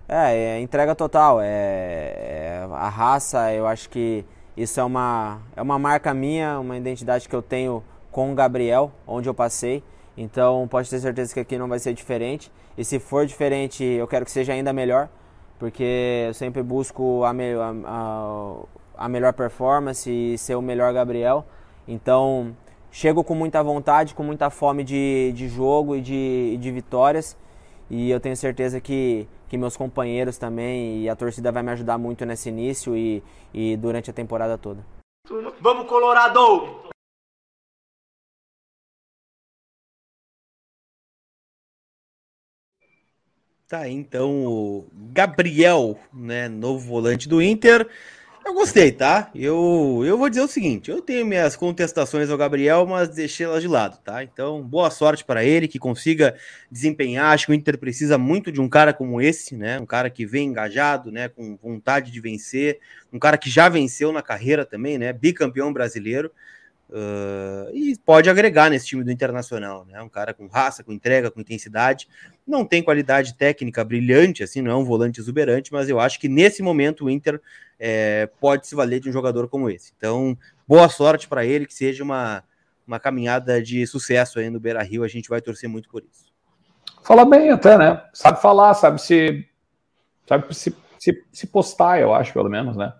[0.08, 1.40] É, é entrega total.
[1.40, 4.24] É, é, a raça, eu acho que
[4.56, 8.90] isso é uma, é uma marca minha, uma identidade que eu tenho com o Gabriel,
[9.06, 9.84] onde eu passei.
[10.16, 12.50] Então pode ter certeza que aqui não vai ser diferente.
[12.76, 15.08] E se for diferente, eu quero que seja ainda melhor,
[15.58, 18.54] porque eu sempre busco a, me a,
[18.96, 21.46] a, melhor performance e ser o melhor Gabriel.
[21.86, 22.56] Então
[22.90, 27.36] chego com muita vontade, com muita fome de, de jogo e de, de vitórias.
[27.90, 31.98] E eu tenho certeza que, que meus companheiros também e a torcida vai me ajudar
[31.98, 33.22] muito nesse início e,
[33.52, 34.84] e durante a temporada toda.
[35.60, 36.88] Vamos, Colorado!
[43.68, 47.86] Tá, então o Gabriel, né, novo volante do Inter.
[48.48, 49.30] Eu gostei, tá?
[49.34, 53.60] Eu, eu vou dizer o seguinte: eu tenho minhas contestações ao Gabriel, mas deixei elas
[53.60, 54.24] de lado, tá?
[54.24, 56.34] Então, boa sorte para ele, que consiga
[56.70, 57.26] desempenhar.
[57.26, 59.78] Acho que o Inter precisa muito de um cara como esse, né?
[59.78, 61.28] Um cara que vem engajado, né?
[61.28, 62.78] Com vontade de vencer,
[63.12, 65.12] um cara que já venceu na carreira também, né?
[65.12, 66.32] Bicampeão brasileiro.
[66.90, 70.00] Uh, e pode agregar nesse time do Internacional, né?
[70.00, 72.08] Um cara com raça, com entrega, com intensidade.
[72.46, 76.28] Não tem qualidade técnica brilhante, assim, não é um volante exuberante, mas eu acho que
[76.28, 77.40] nesse momento o Inter
[77.78, 79.92] é, pode se valer de um jogador como esse.
[79.96, 80.36] Então,
[80.66, 82.42] boa sorte para ele, que seja uma,
[82.86, 85.04] uma caminhada de sucesso aí no Beira Rio.
[85.04, 86.32] A gente vai torcer muito por isso.
[87.02, 88.02] Fala bem, até, né?
[88.14, 89.46] Sabe falar, sabe se,
[90.26, 92.94] sabe se, se, se postar, eu acho, pelo menos, né?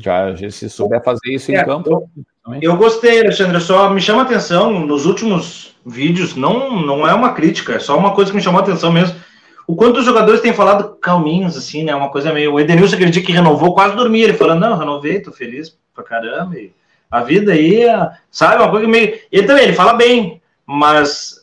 [0.00, 1.88] Já, se souber fazer isso em é, campo.
[1.88, 2.24] Eu,
[2.60, 3.60] eu gostei, Alexandre.
[3.60, 7.98] Só me chama a atenção nos últimos vídeos, não, não é uma crítica, é só
[7.98, 9.20] uma coisa que me chamou a atenção mesmo.
[9.66, 11.94] O quanto os jogadores têm falado calminhos, assim, né?
[11.94, 12.52] Uma coisa meio.
[12.52, 14.24] O Edenilson, aquele dia que renovou, quase dormia.
[14.24, 16.56] Ele falando, não, renovei, tô feliz pra caramba.
[16.56, 16.72] E
[17.10, 17.84] a vida aí,
[18.30, 18.62] sabe?
[18.62, 19.18] Uma coisa meio.
[19.30, 21.36] Ele também, ele fala bem, mas,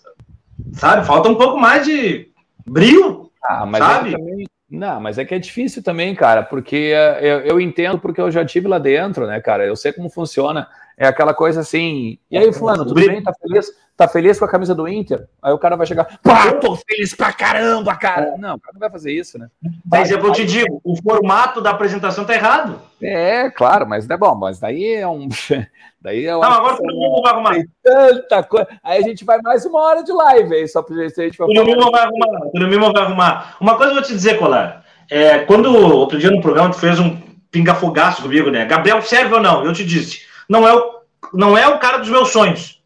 [0.73, 2.29] sabe, falta um pouco mais de
[2.65, 3.29] brilho.
[3.43, 4.11] Ah, mas sabe?
[4.11, 8.21] Também, não, mas é que é difícil também, cara, porque eh, eu, eu, entendo porque
[8.21, 9.65] eu já tive lá dentro, né, cara?
[9.65, 10.67] Eu sei como funciona.
[10.99, 12.19] É aquela coisa assim.
[12.29, 13.23] E aí, fulano, tudo bem?
[13.23, 13.71] Tá feliz?
[13.95, 15.29] Tá feliz com a camisa do Inter?
[15.41, 18.35] Aí o cara vai chegar, pá, tô feliz pra caramba, cara.
[18.37, 19.47] Não, o cara não vai fazer isso, né?
[19.89, 22.81] Mas eu te digo, o formato da apresentação tá errado.
[23.01, 25.29] É, claro, mas é bom, mas daí é um.
[26.01, 27.55] Daí é Não, agora todo mundo vai arrumar.
[27.83, 28.69] Tanta coisa.
[28.81, 31.19] Aí a gente vai mais uma hora de live aí, só pra gente.
[31.19, 32.87] A gente vai o Mimo vai arrumar.
[32.87, 33.57] O vai arrumar.
[33.59, 34.85] Uma coisa eu vou te dizer, Colar.
[35.11, 37.17] É, quando outro dia no programa tu fez um
[37.51, 38.63] pingafogaço comigo, né?
[38.63, 39.65] Gabriel serve ou não?
[39.65, 40.28] Eu te disse.
[40.49, 42.81] Não é o, não é o cara dos meus sonhos.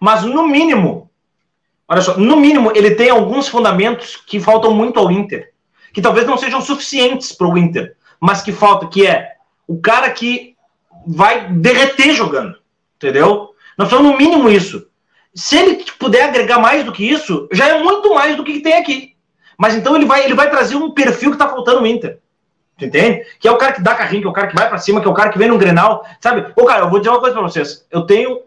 [0.00, 1.10] Mas no mínimo,
[1.88, 5.52] olha só, no mínimo ele tem alguns fundamentos que faltam muito ao Inter.
[5.92, 7.96] Que talvez não sejam suficientes para o Inter.
[8.20, 9.32] Mas que falta, que é
[9.66, 10.54] o cara que
[11.06, 12.58] vai derreter jogando.
[12.96, 13.54] Entendeu?
[13.78, 14.86] Nós precisamos no mínimo isso.
[15.34, 18.74] Se ele puder agregar mais do que isso, já é muito mais do que tem
[18.74, 19.14] aqui.
[19.58, 22.18] Mas então ele vai, ele vai trazer um perfil que tá faltando no Inter.
[22.78, 23.24] Tu entende?
[23.40, 25.00] Que é o cara que dá carrinho, que é o cara que vai para cima,
[25.00, 26.04] que é o cara que vem no Grenal.
[26.20, 26.52] Sabe?
[26.54, 27.86] Ô, cara, eu vou dizer uma coisa para vocês.
[27.90, 28.42] Eu tenho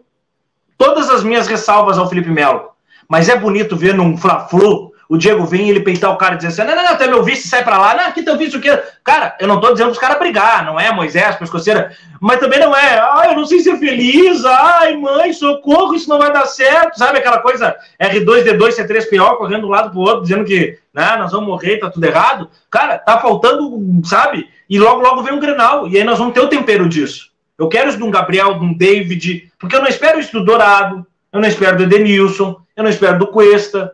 [0.78, 2.70] todas as minhas ressalvas ao Felipe Melo.
[3.08, 6.48] Mas é bonito ver num Fla-Flu o Diego vem ele peitar o cara e dizer
[6.48, 8.60] assim: não, não, não, até meu vice sai pra lá, não, aqui teu vice o
[8.60, 8.80] quê?
[9.02, 11.90] Cara, eu não tô dizendo os caras brigar, não é Moisés, pescoceira,
[12.20, 16.20] mas também não é, ai, eu não sei ser feliz, ai, mãe, socorro, isso não
[16.20, 20.44] vai dar certo, sabe aquela coisa R2D2, C3PO correndo de um lado pro outro, dizendo
[20.44, 22.48] que, né, nós vamos morrer, tá tudo errado.
[22.70, 24.48] Cara, tá faltando, sabe?
[24.68, 27.30] E logo, logo vem um Grenal, e aí nós vamos ter o tempero disso.
[27.58, 30.44] Eu quero isso de um Gabriel, de um David, porque eu não espero isso do
[30.44, 33.92] Dourado, eu não espero do Edenilson, eu não espero do Cuesta,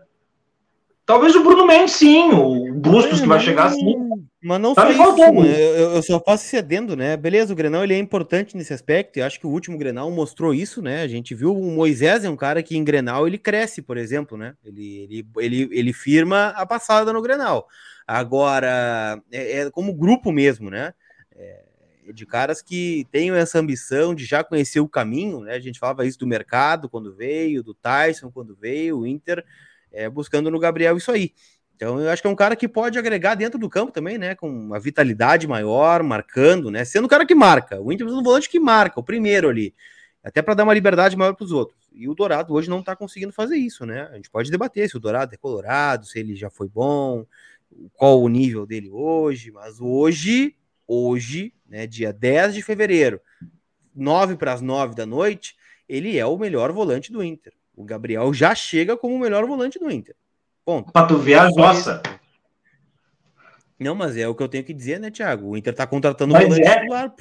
[1.07, 2.31] Talvez o Bruno Mendes, sim.
[2.33, 3.95] O Bustos, é, que vai chegar, sim.
[4.43, 7.17] Mas não tá só isso, eu, eu, só posso cedendo, né?
[7.17, 10.53] Beleza, o Grenal ele é importante nesse aspecto, e acho que o último Grenal mostrou
[10.53, 11.03] isso, né?
[11.03, 14.37] A gente viu o Moisés é um cara que em Grenal ele cresce, por exemplo,
[14.37, 14.55] né?
[14.65, 17.69] Ele, ele, ele, ele firma a passada no Grenal.
[18.05, 20.93] Agora, é, é como grupo mesmo, né?
[21.37, 21.63] É,
[22.13, 25.55] de caras que tenham essa ambição de já conhecer o caminho, né?
[25.55, 29.45] A gente falava isso do mercado quando veio, do Tyson quando veio, o Inter
[29.97, 31.32] é, buscando no Gabriel isso aí.
[31.74, 34.34] Então, eu acho que é um cara que pode agregar dentro do campo também, né?
[34.34, 36.84] Com uma vitalidade maior, marcando, né?
[36.84, 37.80] Sendo o cara que marca.
[37.80, 39.74] O Inter precisa um volante que marca, o primeiro ali.
[40.24, 41.78] Até para dar uma liberdade maior para os outros.
[41.92, 44.09] E o Dourado hoje não está conseguindo fazer isso, né?
[44.11, 47.26] A gente pode debater se o Dourado é colorado, se ele já foi bom,
[47.94, 53.20] qual o nível dele hoje, mas hoje, hoje, né, dia 10 de fevereiro,
[53.94, 55.57] 9 para as 9 da noite,
[55.88, 57.53] ele é o melhor volante do Inter.
[57.77, 60.16] O Gabriel já chega como o melhor volante do Inter.
[60.64, 60.91] Ponto.
[60.93, 62.03] Pra tu ver a nossa.
[63.79, 65.51] Não, mas é o que eu tenho que dizer, né, Thiago?
[65.51, 66.81] O Inter tá contratando um volante é.
[66.81, 67.14] titular,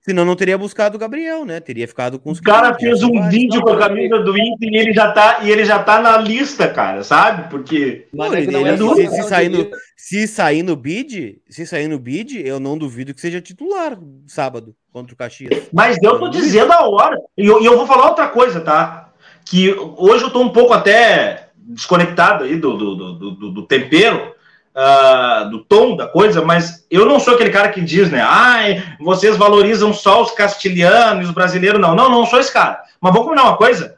[0.00, 1.60] senão não teria buscado o Gabriel, né?
[1.60, 2.38] Teria ficado com os.
[2.38, 5.50] O cara fez um vídeo com a camisa do Inter e ele já tá, e
[5.50, 7.50] ele já tá na lista, cara, sabe?
[7.50, 8.08] Porque.
[8.10, 11.98] Mano, ele, ele, é se, se, sair no, se sair no bid, se sair no
[11.98, 15.68] bid, eu não duvido que seja titular sábado contra o Caxias.
[15.70, 17.20] Mas eu tô dizendo a hora.
[17.36, 19.07] E eu, eu vou falar outra coisa, tá?
[19.48, 24.34] Que hoje eu tô um pouco até desconectado aí do, do, do, do, do tempero,
[24.74, 28.22] uh, do tom da coisa, mas eu não sou aquele cara que diz, né?
[28.22, 31.94] Ai, vocês valorizam só os castilhanos, os brasileiros, não.
[31.94, 32.82] Não, não sou esse cara.
[33.00, 33.96] Mas vamos combinar uma coisa.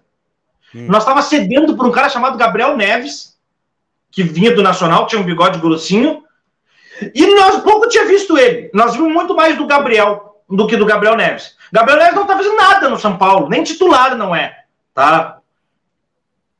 [0.75, 0.87] Hum.
[0.89, 3.37] Nós estava cedendo por um cara chamado Gabriel Neves,
[4.11, 6.23] que vinha do Nacional, tinha um bigode grossinho,
[7.15, 8.71] e nós pouco tinha visto ele.
[8.73, 11.57] Nós vimos muito mais do Gabriel do que do Gabriel Neves.
[11.73, 15.40] Gabriel Neves não tá fazendo nada no São Paulo, nem titular não é, tá?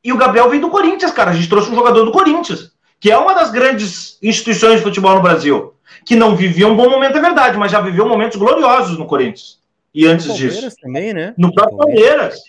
[0.03, 1.31] E o Gabriel veio do Corinthians, cara.
[1.31, 5.15] A gente trouxe um jogador do Corinthians, que é uma das grandes instituições de futebol
[5.15, 5.73] no Brasil,
[6.05, 9.59] que não vivia um bom momento, é verdade, mas já viveu momentos gloriosos no Corinthians.
[9.93, 10.75] E antes no disso.
[10.81, 11.33] também, né?
[11.37, 12.39] No próprio Palmeiras.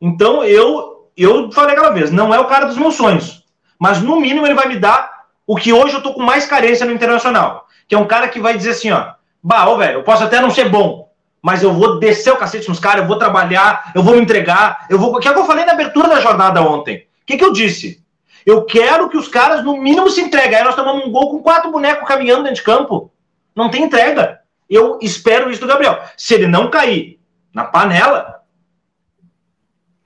[0.00, 3.44] Então, eu, eu falei aquela vez, não é o cara dos meus sonhos.
[3.78, 6.86] Mas, no mínimo, ele vai me dar o que hoje eu tô com mais carência
[6.86, 7.66] no Internacional.
[7.86, 9.12] Que é um cara que vai dizer assim, ó,
[9.42, 11.11] bah, ô, velho, eu posso até não ser bom,
[11.42, 14.86] mas eu vou descer o cacete nos caras, eu vou trabalhar, eu vou me entregar,
[14.88, 15.16] eu vou.
[15.16, 16.98] O que, é que eu falei na abertura da jornada ontem?
[16.98, 18.00] O que, que eu disse?
[18.46, 20.56] Eu quero que os caras, no mínimo, se entreguem.
[20.56, 23.10] Aí nós tomamos um gol com quatro bonecos caminhando dentro de campo.
[23.54, 24.40] Não tem entrega.
[24.70, 26.00] Eu espero isso do Gabriel.
[26.16, 27.20] Se ele não cair
[27.52, 28.41] na panela,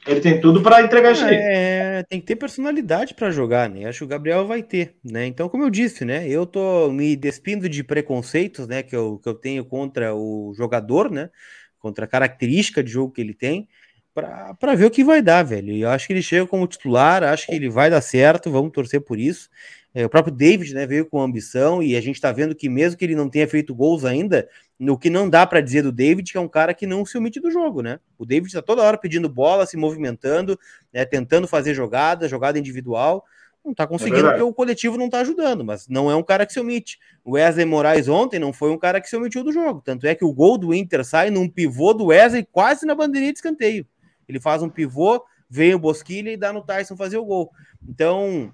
[0.07, 1.35] ele tem tudo para entregar isso aí.
[1.35, 3.87] É, tem que ter personalidade para jogar, né?
[3.87, 5.27] Acho que o Gabriel vai ter, né?
[5.27, 6.29] Então, como eu disse, né?
[6.29, 8.83] Eu tô me despindo de preconceitos, né?
[8.83, 11.31] Que eu, que eu tenho contra o jogador, né?
[11.79, 13.69] Contra a característica de jogo que ele tem,
[14.15, 15.77] para ver o que vai dar, velho.
[15.77, 19.01] Eu acho que ele chega como titular, acho que ele vai dar certo, vamos torcer
[19.01, 19.51] por isso.
[19.97, 22.99] É, o próprio David né, veio com ambição e a gente está vendo que, mesmo
[22.99, 24.47] que ele não tenha feito gols ainda,
[24.78, 27.16] o que não dá para dizer do David que é um cara que não se
[27.16, 27.99] omite do jogo, né?
[28.18, 30.61] O David está toda hora pedindo bola, se movimentando,
[30.92, 33.24] né, tentando fazer jogada, jogada individual.
[33.64, 36.44] Não está conseguindo é porque o coletivo não está ajudando, mas não é um cara
[36.44, 36.99] que se omite.
[37.24, 39.80] O Wesley Moraes ontem não foi um cara que se omitiu do jogo.
[39.82, 43.32] Tanto é que o gol do Inter sai num pivô do Wesley quase na bandeirinha
[43.32, 43.86] de escanteio.
[44.28, 47.51] Ele faz um pivô, vem o Bosquilha e dá no Tyson fazer o gol.
[47.88, 48.53] Então,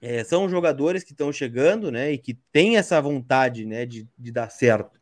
[0.00, 4.32] é, são jogadores que estão chegando, né, e que têm essa vontade, né, de, de
[4.32, 5.00] dar certo.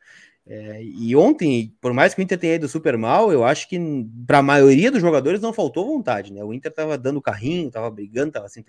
[0.50, 3.78] É, e ontem, por mais que o Inter tenha ido super mal, eu acho que
[4.26, 6.42] para a maioria dos jogadores não faltou vontade, né?
[6.42, 8.64] O Inter estava dando carrinho, estava brigando, estava se,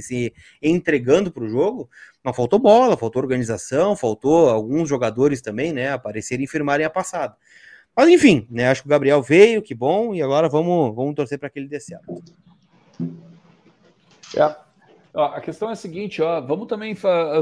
[0.00, 0.32] se
[0.62, 1.90] entregando para o jogo,
[2.24, 7.36] mas faltou bola, faltou organização, faltou alguns jogadores também, né, aparecerem e firmarem a passada.
[7.94, 11.38] Mas enfim, né, acho que o Gabriel veio, que bom, e agora vamos, vamos torcer
[11.38, 12.22] para que ele dê certo.
[14.34, 14.56] É,
[15.14, 16.96] a questão é a seguinte, ó, vamos também.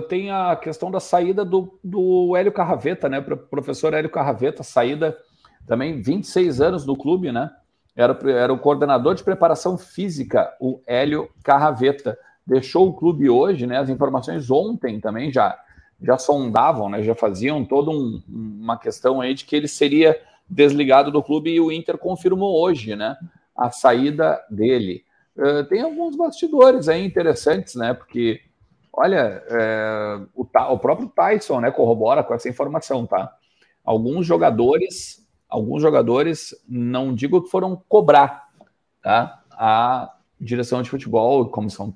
[0.08, 3.20] Tem a questão da saída do, do Hélio Carraveta, né?
[3.20, 5.16] Professor Hélio Carraveta, saída
[5.66, 7.50] também 26 anos no clube, né?
[7.94, 12.18] Era, era o coordenador de preparação física, o Hélio Carraveta.
[12.44, 13.78] Deixou o clube hoje, né?
[13.78, 15.56] As informações ontem também já,
[16.02, 17.02] já sondavam, né?
[17.02, 21.60] Já faziam toda um, uma questão aí de que ele seria desligado do clube e
[21.60, 23.16] o Inter confirmou hoje, né?
[23.56, 25.04] A saída dele.
[25.36, 27.94] Eh, tem alguns bastidores aí interessantes, né?
[27.94, 28.40] Porque,
[28.92, 33.32] olha, é, o, o, próprio Tyson né, corrobora com essa informação, tá?
[33.84, 38.48] Alguns jogadores, alguns jogadores, não digo que foram cobrar,
[39.02, 39.42] tá?
[39.52, 41.94] A direção de futebol, comissão.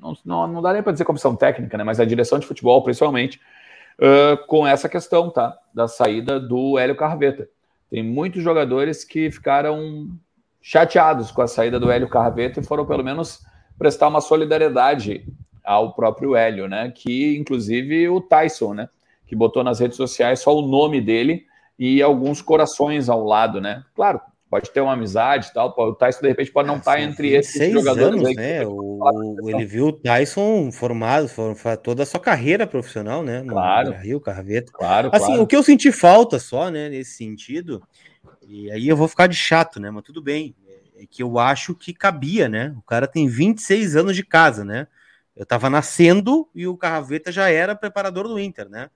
[0.00, 1.84] Não, não, não dá nem para dizer comissão técnica, né?
[1.84, 3.40] Mas a direção de futebol, principalmente,
[3.98, 5.56] uh, com essa questão, tá?
[5.72, 7.48] Da saída do Hélio Carveta.
[7.88, 10.08] Tem muitos jogadores que ficaram
[10.62, 13.40] chateados com a saída do Hélio Carveto e foram pelo menos
[13.76, 15.26] prestar uma solidariedade
[15.64, 16.92] ao próprio Hélio, né?
[16.94, 18.88] Que inclusive o Tyson, né?
[19.26, 21.44] Que botou nas redes sociais só o nome dele
[21.78, 23.82] e alguns corações ao lado, né?
[23.94, 25.74] Claro, pode ter uma amizade e tal.
[25.76, 28.20] O Tyson, de repente, pode não estar tá entre esses jogadores.
[28.20, 28.66] Anos, aí né?
[28.66, 31.28] O, ele viu o Tyson formado,
[31.82, 33.42] toda a sua carreira profissional, né?
[33.42, 33.92] No claro.
[33.92, 34.70] Rio, Carveta.
[34.72, 35.42] Claro, assim, claro.
[35.42, 37.82] o que eu senti falta só, né, nesse sentido,
[38.52, 39.90] e aí eu vou ficar de chato, né?
[39.90, 40.54] Mas tudo bem.
[40.94, 42.74] É que eu acho que cabia, né?
[42.76, 44.86] O cara tem 26 anos de casa, né?
[45.34, 48.90] Eu tava nascendo e o Carraveta já era preparador do Inter, né?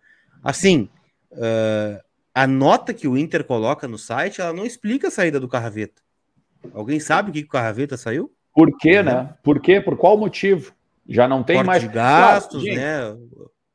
[0.45, 0.91] Assim,
[1.33, 1.99] uh,
[2.35, 6.03] a nota que o Inter coloca no site, ela não explica a saída do Carraveta.
[6.75, 8.31] Alguém sabe o que, que o Carraveta saiu?
[8.55, 9.35] Por quê, né?
[9.43, 9.81] Por quê?
[9.81, 10.75] Por qual motivo?
[11.09, 13.17] Já não tem Corte mais de gastos, claro, né?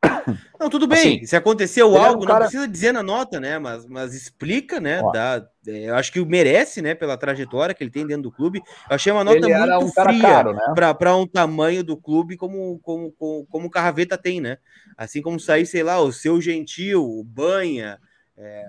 [0.60, 1.18] Não, tudo bem.
[1.18, 2.40] Assim, se aconteceu algo, um cara...
[2.40, 3.58] não precisa dizer na nota, né?
[3.58, 5.02] Mas, mas explica, né?
[5.14, 6.94] Dá, é, eu acho que merece, né?
[6.94, 8.62] Pela trajetória que ele tem dentro do clube.
[8.90, 10.94] Eu achei uma nota muito um fria né?
[10.98, 14.58] para um tamanho do clube como, como, como, como o Carraveta tem, né?
[14.98, 18.00] Assim como sair, sei lá, o seu Gentil, o Banha,
[18.38, 18.66] é,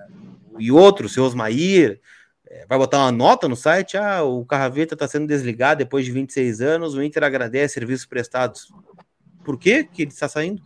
[0.58, 2.00] e outros, seu Osmair,
[2.46, 6.12] é, vai botar uma nota no site, ah, o Carraveta está sendo desligado depois de
[6.12, 8.68] 26 anos, o Inter agradece serviços prestados.
[9.44, 10.62] Por que que ele está saindo?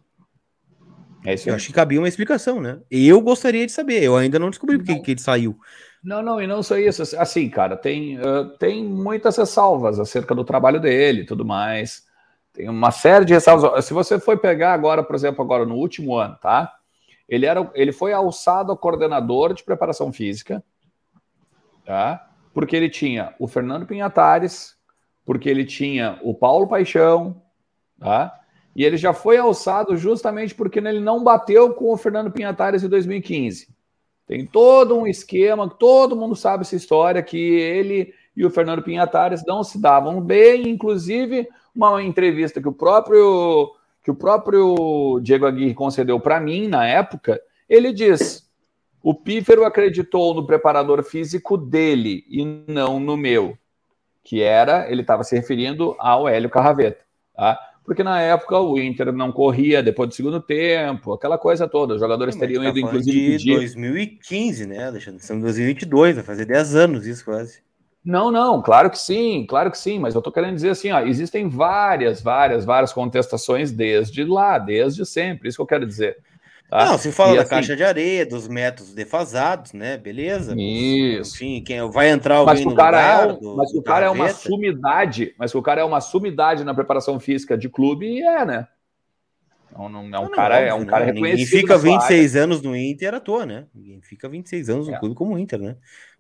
[1.27, 2.79] É isso eu acho que cabia uma explicação, né?
[2.91, 5.59] Eu gostaria de saber, eu ainda não descobri porque que ele saiu.
[6.03, 7.03] Não, não, e não só isso.
[7.19, 12.05] Assim, cara, tem, uh, tem muitas ressalvas acerca do trabalho dele e tudo mais.
[12.53, 13.85] Tem uma série de ressalvas.
[13.85, 16.73] Se você for pegar agora, por exemplo, agora no último ano, tá?
[17.29, 20.63] Ele, era, ele foi alçado a coordenador de preparação física,
[21.85, 22.27] tá?
[22.57, 24.79] porque ele tinha o Fernando Pinhatares,
[25.27, 27.43] porque ele tinha o Paulo Paixão,
[28.01, 28.33] tá?
[28.77, 32.89] E ele já foi alçado justamente porque ele não bateu com o Fernando Pinhatares em
[32.89, 33.69] 2015.
[34.27, 39.43] Tem todo um esquema, todo mundo sabe essa história, que ele e o Fernando Pinhatares
[39.47, 43.73] não se davam bem, inclusive uma entrevista que o próprio
[44.05, 48.47] que o próprio Diego Aguirre concedeu para mim na época, ele diz:
[49.03, 53.57] o Pífero acreditou no preparador físico dele e não no meu,
[54.23, 57.03] que era, ele estava se referindo ao Hélio Carraveta,
[57.35, 57.59] tá?
[57.87, 61.95] Porque na época o Inter não corria depois do segundo tempo, aquela coisa toda.
[61.95, 63.37] Os jogadores Sim, teriam tá ido, inclusive.
[63.37, 65.21] De 2015, né, Alexandre?
[65.21, 67.65] Estamos em 2022, vai fazer 10 anos isso quase.
[68.05, 71.01] Não, não, claro que sim, claro que sim, mas eu estou querendo dizer assim, ó,
[71.01, 76.17] existem várias, várias, várias contestações desde lá, desde sempre, isso que eu quero dizer.
[76.69, 76.87] Tá?
[76.87, 79.97] Não, se fala e da assim, caixa de areia, dos métodos defasados, né?
[79.97, 80.55] Beleza.
[80.59, 81.37] Isso.
[81.37, 84.11] Enfim, quem vai entrar alguém mas o cara é um, do, Mas o cara é
[84.11, 88.45] uma sumidade, mas o cara é uma sumidade na preparação física de clube e é,
[88.45, 88.67] né?
[89.77, 90.87] Não, não, é um não, cara, não, é um né?
[90.87, 91.39] cara reconhecido.
[91.39, 93.67] Ninguém fica 26 anos no Inter à toa, né?
[93.75, 94.99] Ninguém fica 26 anos no é.
[94.99, 95.77] clube como o Inter, né?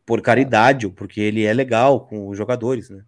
[0.07, 3.03] por caridade, ou porque ele é legal com os jogadores, né?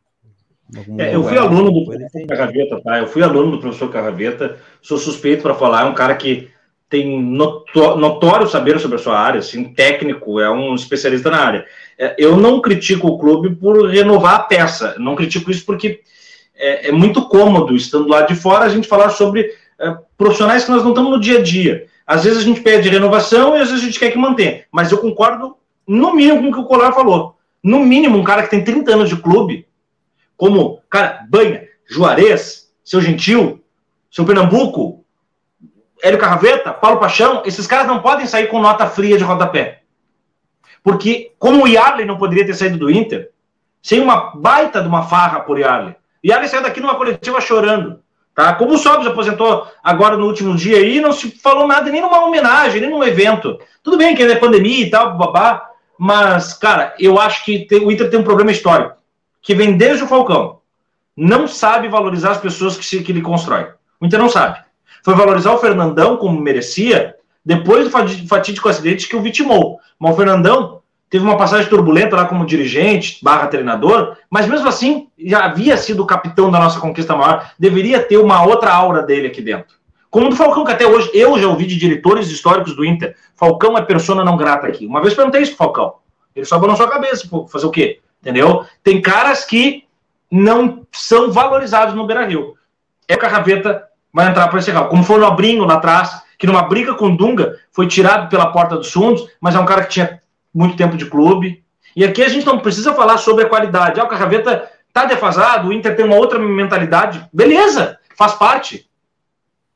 [0.99, 2.99] É, eu fui aluno do professor Carraveta, tá?
[2.99, 6.51] Eu fui aluno do professor Carraveta, sou suspeito para falar, é um cara que
[6.89, 11.67] tem notório saber sobre a sua área, assim, técnico, é um especialista na área.
[11.99, 16.01] É, eu não critico o clube por renovar a peça, não critico isso porque
[16.57, 20.71] é, é muito cômodo, estando lá de fora, a gente falar sobre é, profissionais que
[20.71, 21.87] nós não estamos no dia a dia.
[22.07, 24.91] Às vezes a gente pede renovação e às vezes a gente quer que mantenha, mas
[24.91, 27.37] eu concordo no mínimo com o que o Colar falou.
[27.63, 29.67] No mínimo, um cara que tem 30 anos de clube,
[30.37, 33.63] como, cara, Banha, Juarez, seu Gentil,
[34.11, 35.05] seu Pernambuco,
[36.03, 39.83] Hélio Carraveta, Paulo Paixão, esses caras não podem sair com nota fria de rodapé.
[40.83, 43.31] Porque, como o Yarley não poderia ter saído do Inter,
[43.83, 45.95] sem uma baita de uma farra por Yarley.
[46.25, 48.01] Yarley saiu daqui numa coletiva chorando.
[48.35, 48.55] Tá?
[48.55, 52.25] Como o Sobs aposentou agora no último dia aí, não se falou nada, nem numa
[52.25, 53.59] homenagem, nem num evento.
[53.83, 57.91] Tudo bem que é pandemia e tal, babá, mas, cara, eu acho que tem, o
[57.91, 58.97] Inter tem um problema histórico,
[59.43, 60.61] que vem desde o Falcão.
[61.17, 63.73] Não sabe valorizar as pessoas que, se, que ele constrói.
[64.01, 64.61] O Inter não sabe.
[65.05, 69.79] Foi valorizar o Fernandão como merecia depois do fatídico acidente que o vitimou.
[69.99, 75.09] Mas o Fernandão teve uma passagem turbulenta lá como dirigente, barra treinador, mas mesmo assim
[75.19, 77.51] já havia sido capitão da nossa conquista maior.
[77.59, 79.79] Deveria ter uma outra aura dele aqui dentro.
[80.11, 83.15] Como do Falcão, que até hoje eu já ouvi de diretores históricos do Inter.
[83.35, 84.87] Falcão é persona não grata aqui.
[84.87, 85.95] Uma vez perguntei isso pro Falcão.
[86.35, 88.01] Ele só na sua cabeça, fazer o quê?
[88.21, 88.65] Entendeu?
[88.83, 89.85] Tem caras que
[90.31, 92.55] não são valorizados no Beira Rio.
[93.07, 94.89] É o Carraveta vai entrar para esse carro.
[94.89, 98.53] Como foi o Nobrinho lá atrás, que numa briga com o Dunga foi tirado pela
[98.53, 100.23] porta dos fundos, mas é um cara que tinha
[100.55, 101.65] muito tempo de clube.
[101.95, 104.01] E aqui a gente não precisa falar sobre a qualidade.
[104.01, 107.29] Ah, o Carraveta tá defasado, o Inter tem uma outra mentalidade.
[107.33, 108.89] Beleza, faz parte.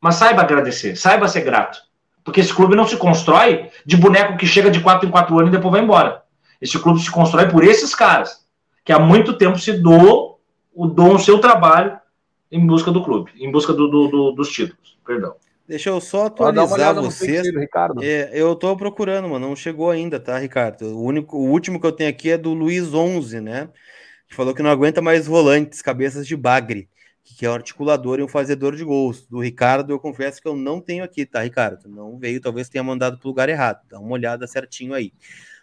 [0.00, 1.78] Mas saiba agradecer, saiba ser grato.
[2.24, 5.48] Porque esse clube não se constrói de boneco que chega de 4 em 4 anos
[5.48, 6.22] e depois vai embora.
[6.60, 8.46] Esse clube se constrói por esses caras,
[8.84, 10.36] que há muito tempo se doam,
[10.72, 11.98] o dom o seu trabalho
[12.52, 14.98] em busca do clube, em busca do, do, do, dos títulos.
[15.04, 15.34] Perdão.
[15.66, 17.48] Deixa eu só atualizar vocês.
[17.48, 18.02] Ricardo.
[18.04, 19.48] É, eu tô procurando, mano.
[19.48, 20.82] Não chegou ainda, tá, Ricardo?
[20.82, 23.70] O, único, o último que eu tenho aqui é do Luiz 11, né?
[24.28, 26.88] Que falou que não aguenta mais volantes, cabeças de bagre,
[27.24, 29.26] que é um articulador e um fazedor de gols.
[29.26, 31.88] Do Ricardo, eu confesso que eu não tenho aqui, tá, Ricardo?
[31.88, 33.80] Não veio, talvez tenha mandado pro lugar errado.
[33.88, 35.12] Dá uma olhada certinho aí.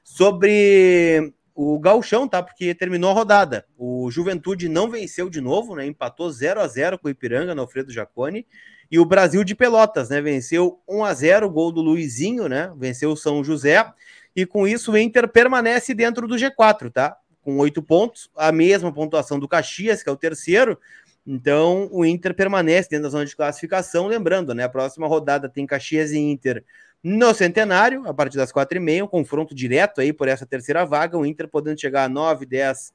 [0.04, 2.42] Sobre o Galchão, tá?
[2.42, 3.66] Porque terminou a rodada.
[3.78, 5.86] O Juventude não venceu de novo, né?
[5.86, 8.48] Empatou 0 a 0 com o Ipiranga no Alfredo Jaconi.
[8.90, 10.22] E o Brasil de Pelotas, né?
[10.22, 12.72] Venceu 1 a 0 gol do Luizinho, né?
[12.78, 13.86] Venceu o São José.
[14.34, 17.18] E com isso o Inter permanece dentro do G4, tá?
[17.42, 20.80] Com oito pontos, a mesma pontuação do Caxias, que é o terceiro.
[21.28, 24.08] Então o Inter permanece dentro da zona de classificação.
[24.08, 24.64] Lembrando, né?
[24.64, 26.64] A próxima rodada tem Caxias e Inter
[27.04, 30.86] no Centenário, a partir das quatro e meia, um confronto direto aí por essa terceira
[30.86, 32.94] vaga, o Inter podendo chegar a 9, 10,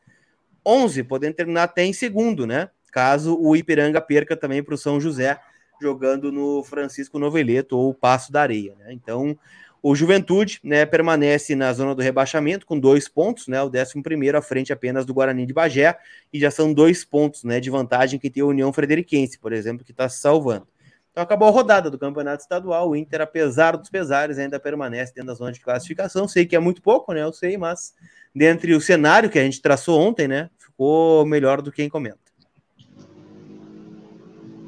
[0.65, 2.69] 11, podendo terminar até em segundo, né?
[2.93, 5.39] Caso o Ipiranga perca também para o São José,
[5.81, 8.93] jogando no Francisco Noveleto ou Passo da Areia, né?
[8.93, 9.39] Então,
[9.83, 13.61] o Juventude, né, permanece na zona do rebaixamento com dois pontos, né?
[13.63, 15.99] O décimo primeiro à frente apenas do Guarani de Bagé,
[16.33, 19.85] e já são dois pontos, né, de vantagem que tem a União Frederiquense, por exemplo,
[19.85, 20.67] que está se salvando.
[21.15, 22.91] Então acabou a rodada do Campeonato Estadual.
[22.91, 26.27] O Inter, apesar dos pesares, ainda permanece dentro da zona de classificação.
[26.27, 27.23] Sei que é muito pouco, né?
[27.23, 27.95] Eu sei, mas
[28.35, 30.51] dentre o cenário que a gente traçou ontem, né?
[30.59, 32.19] Ficou melhor do que encomenda.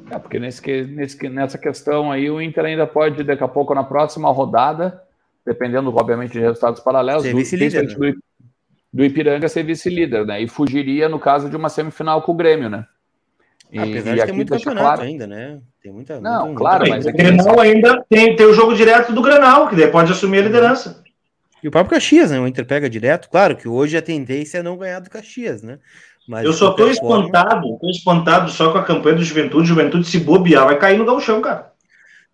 [0.09, 3.83] É, porque nesse, nesse, nessa questão aí, o Inter ainda pode, daqui a pouco, na
[3.83, 5.03] próxima rodada,
[5.45, 8.13] dependendo, obviamente, de resultados paralelos, ser vice-líder, do, né?
[8.93, 10.41] do Ipiranga ser vice-líder, né?
[10.41, 12.87] E fugiria no caso de uma semifinal com o Grêmio, né?
[13.71, 15.01] E, Apesar de ter muito campeonato claro...
[15.01, 15.59] ainda, né?
[15.83, 16.19] Tem muita.
[16.21, 17.05] Não, muito, claro, mas.
[17.05, 20.43] O Grenal ainda tem, tem o jogo direto do Grenal, que daí pode assumir a
[20.43, 21.03] liderança.
[21.61, 22.39] E o próprio Caxias, né?
[22.39, 23.29] O Inter pega direto.
[23.29, 25.79] Claro que hoje a tendência é não ganhar do Caxias, né?
[26.27, 27.79] Mas eu só tô espantado, forma...
[27.79, 29.67] tô espantado só com a campanha do Juventude.
[29.67, 31.71] Juventude se bobear, vai cair no galchão, cara.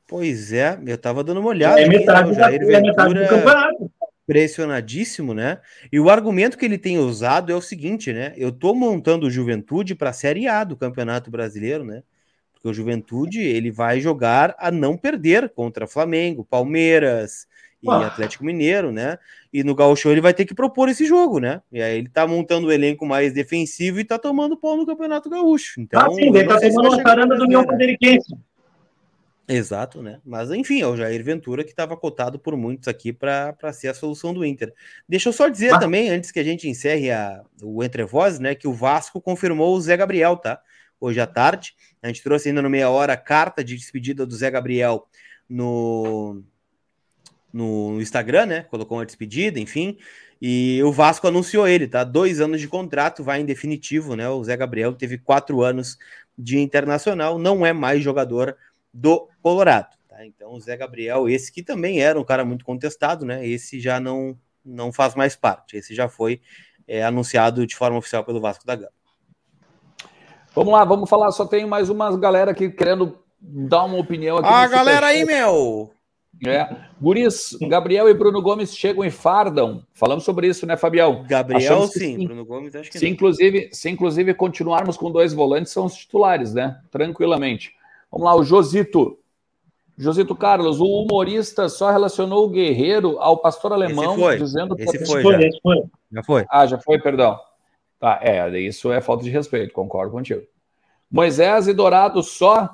[0.08, 1.80] Pois é, eu tava dando uma olhada.
[1.80, 2.36] É metade, aqui, né?
[2.36, 3.92] Jair da, é metade do campeonato
[4.26, 5.60] pressionadíssimo, né?
[5.92, 8.34] E o argumento que ele tem usado é o seguinte, né?
[8.38, 12.04] Eu tô montando o Juventude para a Série A do Campeonato Brasileiro, né?
[12.54, 17.46] Porque o Juventude ele vai jogar a não perder contra Flamengo, Palmeiras
[17.82, 18.08] e ah.
[18.08, 19.18] Atlético Mineiro, né?
[19.52, 21.62] E no Gauchão ele vai ter que propor esse jogo, né?
[21.70, 25.30] E aí ele tá montando o elenco mais defensivo e tá tomando pau no Campeonato
[25.30, 25.82] Gaúcho.
[25.82, 28.34] Então, ah, sim, ele tá tomando a caramba do União Frederiquense.
[29.48, 30.22] Exato, né?
[30.24, 33.94] Mas enfim, é o Jair Ventura que estava cotado por muitos aqui para ser a
[33.94, 34.74] solução do Inter.
[35.08, 38.56] Deixa eu só dizer também, antes que a gente encerre a, o Entre Vozes, né,
[38.56, 40.62] que o Vasco confirmou o Zé Gabriel, tá?
[41.00, 41.76] Hoje à tarde.
[42.02, 45.08] A gente trouxe ainda no meia hora a carta de despedida do Zé Gabriel
[45.50, 46.42] no,
[47.52, 48.64] no Instagram, né?
[48.64, 49.98] Colocou uma despedida, enfim.
[50.42, 52.06] E o Vasco anunciou ele, tá?
[52.06, 54.30] Dois anos de contrato, vai em definitivo, né?
[54.30, 55.98] O Zé Gabriel teve quatro anos
[56.38, 58.58] de internacional, não é mais jogador
[58.94, 59.96] do Colorado.
[60.08, 60.26] Tá?
[60.26, 63.46] Então, o Zé Gabriel, esse que também era um cara muito contestado, né?
[63.46, 65.78] Esse já não, não faz mais parte.
[65.78, 66.42] Esse já foi
[66.88, 68.92] é, anunciado de forma oficial pelo Vasco da Gama.
[70.54, 71.32] Vamos lá, vamos falar.
[71.32, 74.48] Só tem mais uma galera aqui querendo dar uma opinião aqui.
[74.50, 75.92] Ah, galera aí, meu!
[76.46, 76.68] É.
[77.02, 79.86] Guris, Gabriel e Bruno Gomes chegam e fardam.
[79.94, 81.24] Falamos sobre isso, né, Fabião?
[81.28, 82.18] Gabriel, sim.
[82.18, 82.26] sim.
[82.26, 83.12] Bruno Gomes, acho que se, não.
[83.12, 86.82] Inclusive, se inclusive continuarmos com dois volantes, são os titulares, né?
[86.92, 87.74] Tranquilamente.
[88.14, 89.18] Vamos lá, o Josito.
[89.98, 95.24] Josito Carlos, o humorista só relacionou o guerreiro ao pastor alemão, esse dizendo esse foi,
[95.24, 95.42] já.
[95.42, 95.84] Esse foi.
[96.12, 96.46] já foi.
[96.48, 97.40] Ah, já foi, perdão.
[98.00, 100.44] Tá, é, isso é falta de respeito, concordo contigo.
[101.10, 102.70] Moisés e Dourado só.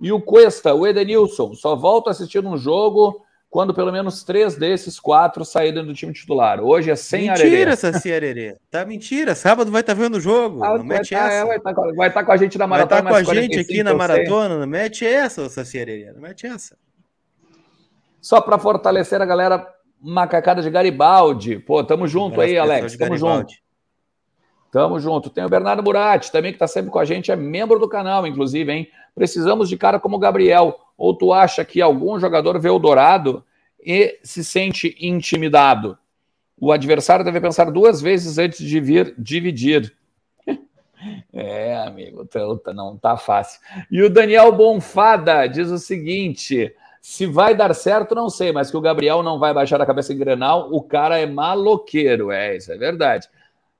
[0.00, 3.24] E o Cuesta, o Edenilson, só volta a assistir um jogo
[3.56, 6.60] quando pelo menos três desses quatro saírem do time titular.
[6.60, 7.50] Hoje é sem mentira, Arerê.
[7.50, 8.56] Mentira, Saci Arerê.
[8.70, 9.34] Tá mentira.
[9.34, 10.62] Sábado vai estar tá vendo o jogo.
[10.62, 11.36] Ah, não mete tá, essa.
[11.36, 13.00] É, vai estar tá, tá com a gente na maratona.
[13.00, 14.58] Vai estar tá com a gente aqui na maratona.
[14.58, 16.12] Não mete essa, Saci Arerê.
[16.12, 16.76] Não mete essa.
[18.20, 19.66] Só para fortalecer a galera
[20.02, 21.58] macacada de Garibaldi.
[21.58, 22.94] Pô, tamo junto aí, Alex.
[22.98, 23.54] Tamo junto.
[24.70, 25.30] Tamo junto.
[25.30, 28.26] Tem o Bernardo Burati também, que tá sempre com a gente, é membro do canal,
[28.26, 28.88] inclusive, hein?
[29.14, 30.78] Precisamos de cara como o Gabriel.
[30.96, 33.44] Ou tu acha que algum jogador vê o Dourado
[33.84, 35.98] e se sente intimidado?
[36.58, 39.94] O adversário deve pensar duas vezes antes de vir dividir.
[41.32, 42.26] é, amigo,
[42.74, 43.60] não tá fácil.
[43.90, 48.76] E o Daniel Bonfada diz o seguinte: se vai dar certo, não sei, mas que
[48.76, 52.32] o Gabriel não vai baixar a cabeça em Grenal, o cara é maloqueiro.
[52.32, 53.28] É, isso é verdade.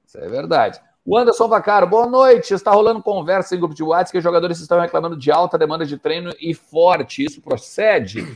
[0.06, 0.78] Isso é verdade.
[1.08, 2.52] O Anderson Vacaro, boa noite.
[2.52, 5.86] Está rolando conversa em grupo de WhatsApp que os jogadores estão reclamando de alta demanda
[5.86, 7.24] de treino e forte.
[7.24, 8.26] Isso procede?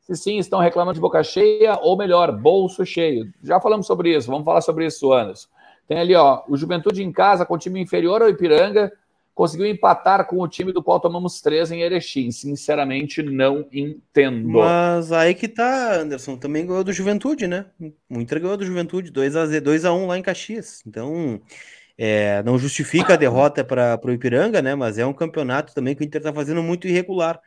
[0.00, 3.32] Se sim, estão reclamando de boca cheia ou melhor, bolso cheio.
[3.44, 5.46] Já falamos sobre isso, vamos falar sobre isso, Anderson.
[5.86, 8.92] Tem ali, ó, o Juventude em casa com time inferior ao Ipiranga,
[9.32, 12.32] conseguiu empatar com o time do qual tomamos três em Erechim.
[12.32, 14.48] Sinceramente, não entendo.
[14.48, 16.36] Mas aí que tá, Anderson.
[16.36, 17.66] Também ganhou do Juventude, né?
[18.10, 20.82] O Inter ganhou do Juventude, 2x1 2 a 1 lá em Caxias.
[20.84, 21.40] Então,
[21.98, 24.74] é, não justifica a derrota para o Ipiranga, né?
[24.74, 27.40] Mas é um campeonato também que o Inter está fazendo muito irregular.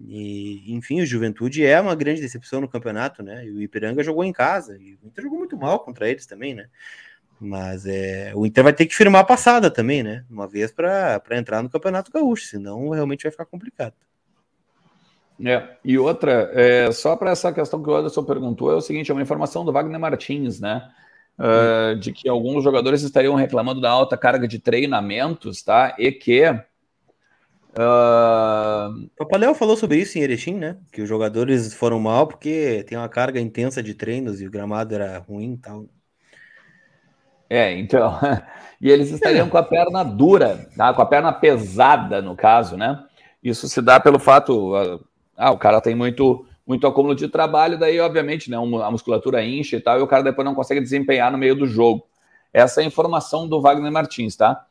[0.00, 3.46] E, enfim, o Juventude é uma grande decepção no campeonato, né?
[3.46, 4.76] E o Ipiranga jogou em casa.
[4.80, 6.66] E o Inter jogou muito mal contra eles também, né?
[7.40, 10.24] Mas é, o Inter vai ter que firmar a passada também, né?
[10.30, 13.94] Uma vez para entrar no Campeonato Gaúcho, senão realmente vai ficar complicado.
[15.44, 19.10] É, e outra, é, só para essa questão que o Anderson perguntou, é o seguinte:
[19.10, 20.88] é uma informação do Wagner Martins, né?
[21.38, 25.94] Uh, de que alguns jogadores estariam reclamando da alta carga de treinamentos, tá?
[25.98, 26.48] E que.
[27.70, 29.06] Uh...
[29.14, 30.76] O Papaléu falou sobre isso em Erechim, né?
[30.92, 34.94] Que os jogadores foram mal porque tem uma carga intensa de treinos e o gramado
[34.94, 35.86] era ruim e tal.
[37.52, 38.18] É, então.
[38.80, 40.94] e eles estariam com a perna dura, tá?
[40.94, 43.04] com a perna pesada, no caso, né?
[43.42, 44.74] Isso se dá pelo fato.
[45.36, 49.76] Ah, o cara tem muito, muito acúmulo de trabalho, daí, obviamente, né, a musculatura incha
[49.76, 52.06] e tal, e o cara depois não consegue desempenhar no meio do jogo.
[52.52, 54.64] Essa é a informação do Wagner Martins, tá?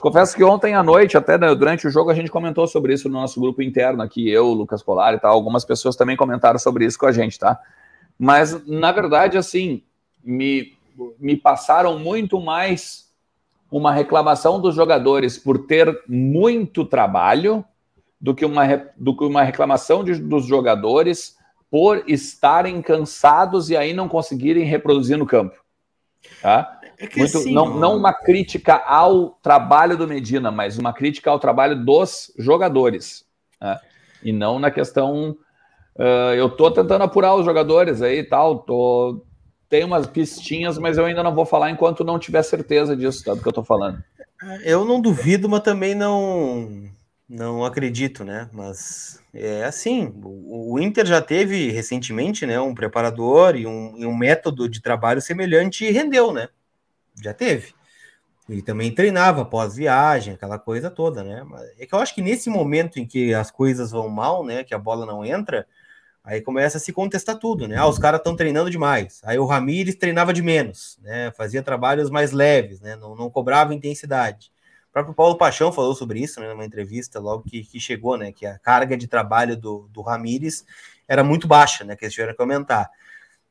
[0.00, 3.08] Confesso que ontem à noite, até né, durante o jogo, a gente comentou sobre isso
[3.08, 5.32] no nosso grupo interno aqui, eu, Lucas Colar e tal.
[5.32, 7.58] Algumas pessoas também comentaram sobre isso com a gente, tá?
[8.16, 9.82] Mas, na verdade, assim,
[10.22, 10.76] me,
[11.18, 13.08] me passaram muito mais
[13.70, 17.64] uma reclamação dos jogadores por ter muito trabalho
[18.20, 18.64] do que uma,
[18.96, 21.37] do que uma reclamação de, dos jogadores
[21.70, 25.56] por estarem cansados e aí não conseguirem reproduzir no campo.
[26.42, 26.80] Tá?
[26.98, 31.38] É muito, assim, não, não uma crítica ao trabalho do Medina, mas uma crítica ao
[31.38, 33.24] trabalho dos jogadores.
[33.60, 33.80] Tá?
[34.22, 35.36] E não na questão.
[35.96, 39.24] Uh, eu tô tentando apurar os jogadores aí e tal, tô
[39.68, 43.34] tem umas pistinhas, mas eu ainda não vou falar enquanto não tiver certeza disso, tá,
[43.34, 44.02] do que eu tô falando.
[44.64, 46.88] Eu não duvido, mas também não
[47.28, 48.48] não acredito, né?
[48.52, 54.16] Mas é assim, o, Inter já teve recentemente, né, um preparador e um, e um
[54.16, 56.48] método de trabalho semelhante e rendeu, né?
[57.22, 57.74] Já teve.
[58.48, 61.44] E também treinava pós-viagem, aquela coisa toda, né?
[61.44, 64.64] Mas é que eu acho que nesse momento em que as coisas vão mal, né,
[64.64, 65.66] que a bola não entra,
[66.28, 67.76] Aí começa a se contestar tudo, né?
[67.76, 69.22] Ah, os caras estão treinando demais.
[69.24, 71.32] Aí o Ramires treinava de menos, né?
[71.34, 72.96] Fazia trabalhos mais leves, né?
[72.96, 74.52] Não, não cobrava intensidade.
[74.98, 76.48] Próprio Paulo Paixão falou sobre isso, né?
[76.48, 78.32] Numa entrevista logo que, que chegou, né?
[78.32, 80.64] Que a carga de trabalho do, do Ramires
[81.06, 81.94] era muito baixa, né?
[81.94, 82.90] Que eles tiveram que comentar.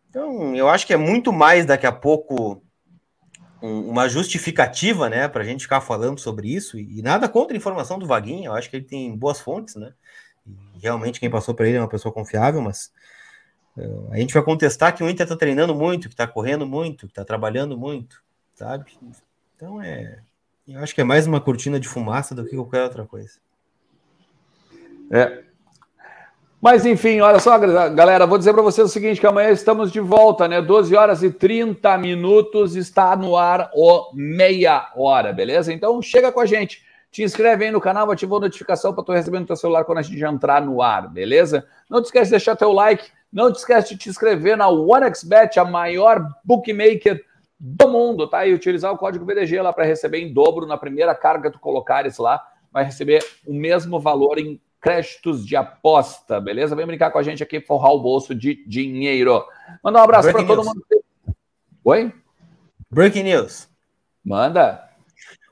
[0.10, 2.62] Então, eu acho que é muito mais daqui a pouco
[3.62, 5.28] um, uma justificativa, né?
[5.28, 6.78] Para a gente ficar falando sobre isso.
[6.78, 8.46] E, e nada contra a informação do Vaguinho.
[8.46, 9.94] Eu acho que ele tem boas fontes, né?
[10.82, 12.92] realmente quem passou para ele é uma pessoa confiável, mas
[13.78, 17.08] uh, a gente vai contestar que o Inter está treinando muito, que está correndo muito,
[17.08, 18.24] que está trabalhando muito,
[18.54, 18.98] sabe?
[19.56, 20.22] Então é.
[20.68, 23.40] Eu acho que é mais uma cortina de fumaça do que qualquer outra coisa.
[25.10, 25.44] É.
[26.60, 30.02] Mas enfim, olha só, galera, vou dizer para vocês o seguinte: que amanhã estamos de
[30.02, 30.62] volta, né?
[30.62, 35.72] 12 horas e 30 minutos, está no ar o meia hora, beleza?
[35.72, 36.86] Então chega com a gente.
[37.10, 40.00] Te inscreve aí no canal, ativa a notificação para tu receber no teu celular quando
[40.00, 41.66] a gente entrar no ar, beleza?
[41.90, 45.58] Não te esquece de deixar teu like, não te esquece de te inscrever na OneXBet,
[45.58, 47.24] a maior bookmaker
[47.60, 48.46] do mundo, tá?
[48.46, 51.60] E utilizar o código VDG lá para receber em dobro na primeira carga que tu
[51.60, 56.76] colocares lá, vai receber o mesmo valor em créditos de aposta, beleza?
[56.76, 59.44] Vem brincar com a gente aqui, forrar o bolso de dinheiro.
[59.84, 60.84] Manda um abraço para todo mundo.
[61.84, 62.14] Oi?
[62.90, 63.68] Breaking news.
[64.24, 64.88] Manda.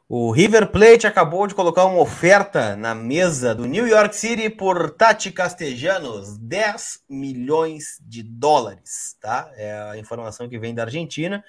[0.08, 4.92] O River Plate acabou de colocar uma oferta na mesa do New York City por
[4.92, 9.50] Tati Castellanos, 10 milhões de dólares, tá?
[9.56, 11.44] É a informação que vem da Argentina.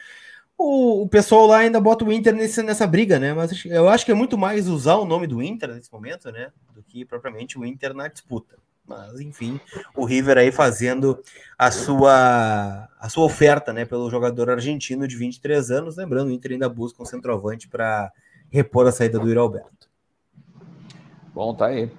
[0.59, 3.35] O, o pessoal lá ainda bota o Inter nesse, nessa briga, né?
[3.35, 6.51] Mas eu acho que é muito mais usar o nome do Inter nesse momento, né?
[6.75, 8.57] Do que propriamente o Inter na disputa.
[8.87, 9.61] Mas, enfim,
[9.95, 11.21] o River aí fazendo
[11.59, 13.85] a sua, a sua oferta, né?
[13.85, 15.97] Pelo jogador argentino de 23 anos.
[15.97, 18.11] Lembrando, o Inter ainda busca um centroavante para
[18.49, 19.91] repor a saída do Yuri Alberto.
[21.35, 21.91] Bom, tá aí.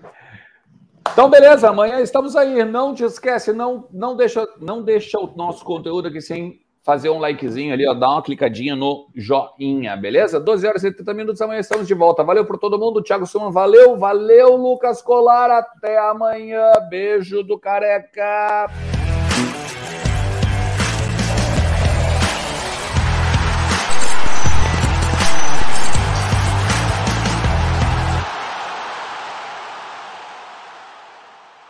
[1.12, 2.64] Então, beleza, amanhã estamos aí.
[2.64, 7.20] Não te esquece, não, não, deixa, não deixa o nosso conteúdo aqui sem fazer um
[7.20, 10.40] likezinho ali, ó, dá uma clicadinha no joinha, beleza?
[10.40, 12.24] 12 horas e 30 minutos, amanhã estamos de volta.
[12.24, 18.72] Valeu por todo mundo, Thiago Suman, valeu, valeu, Lucas Colar, até amanhã, beijo do careca.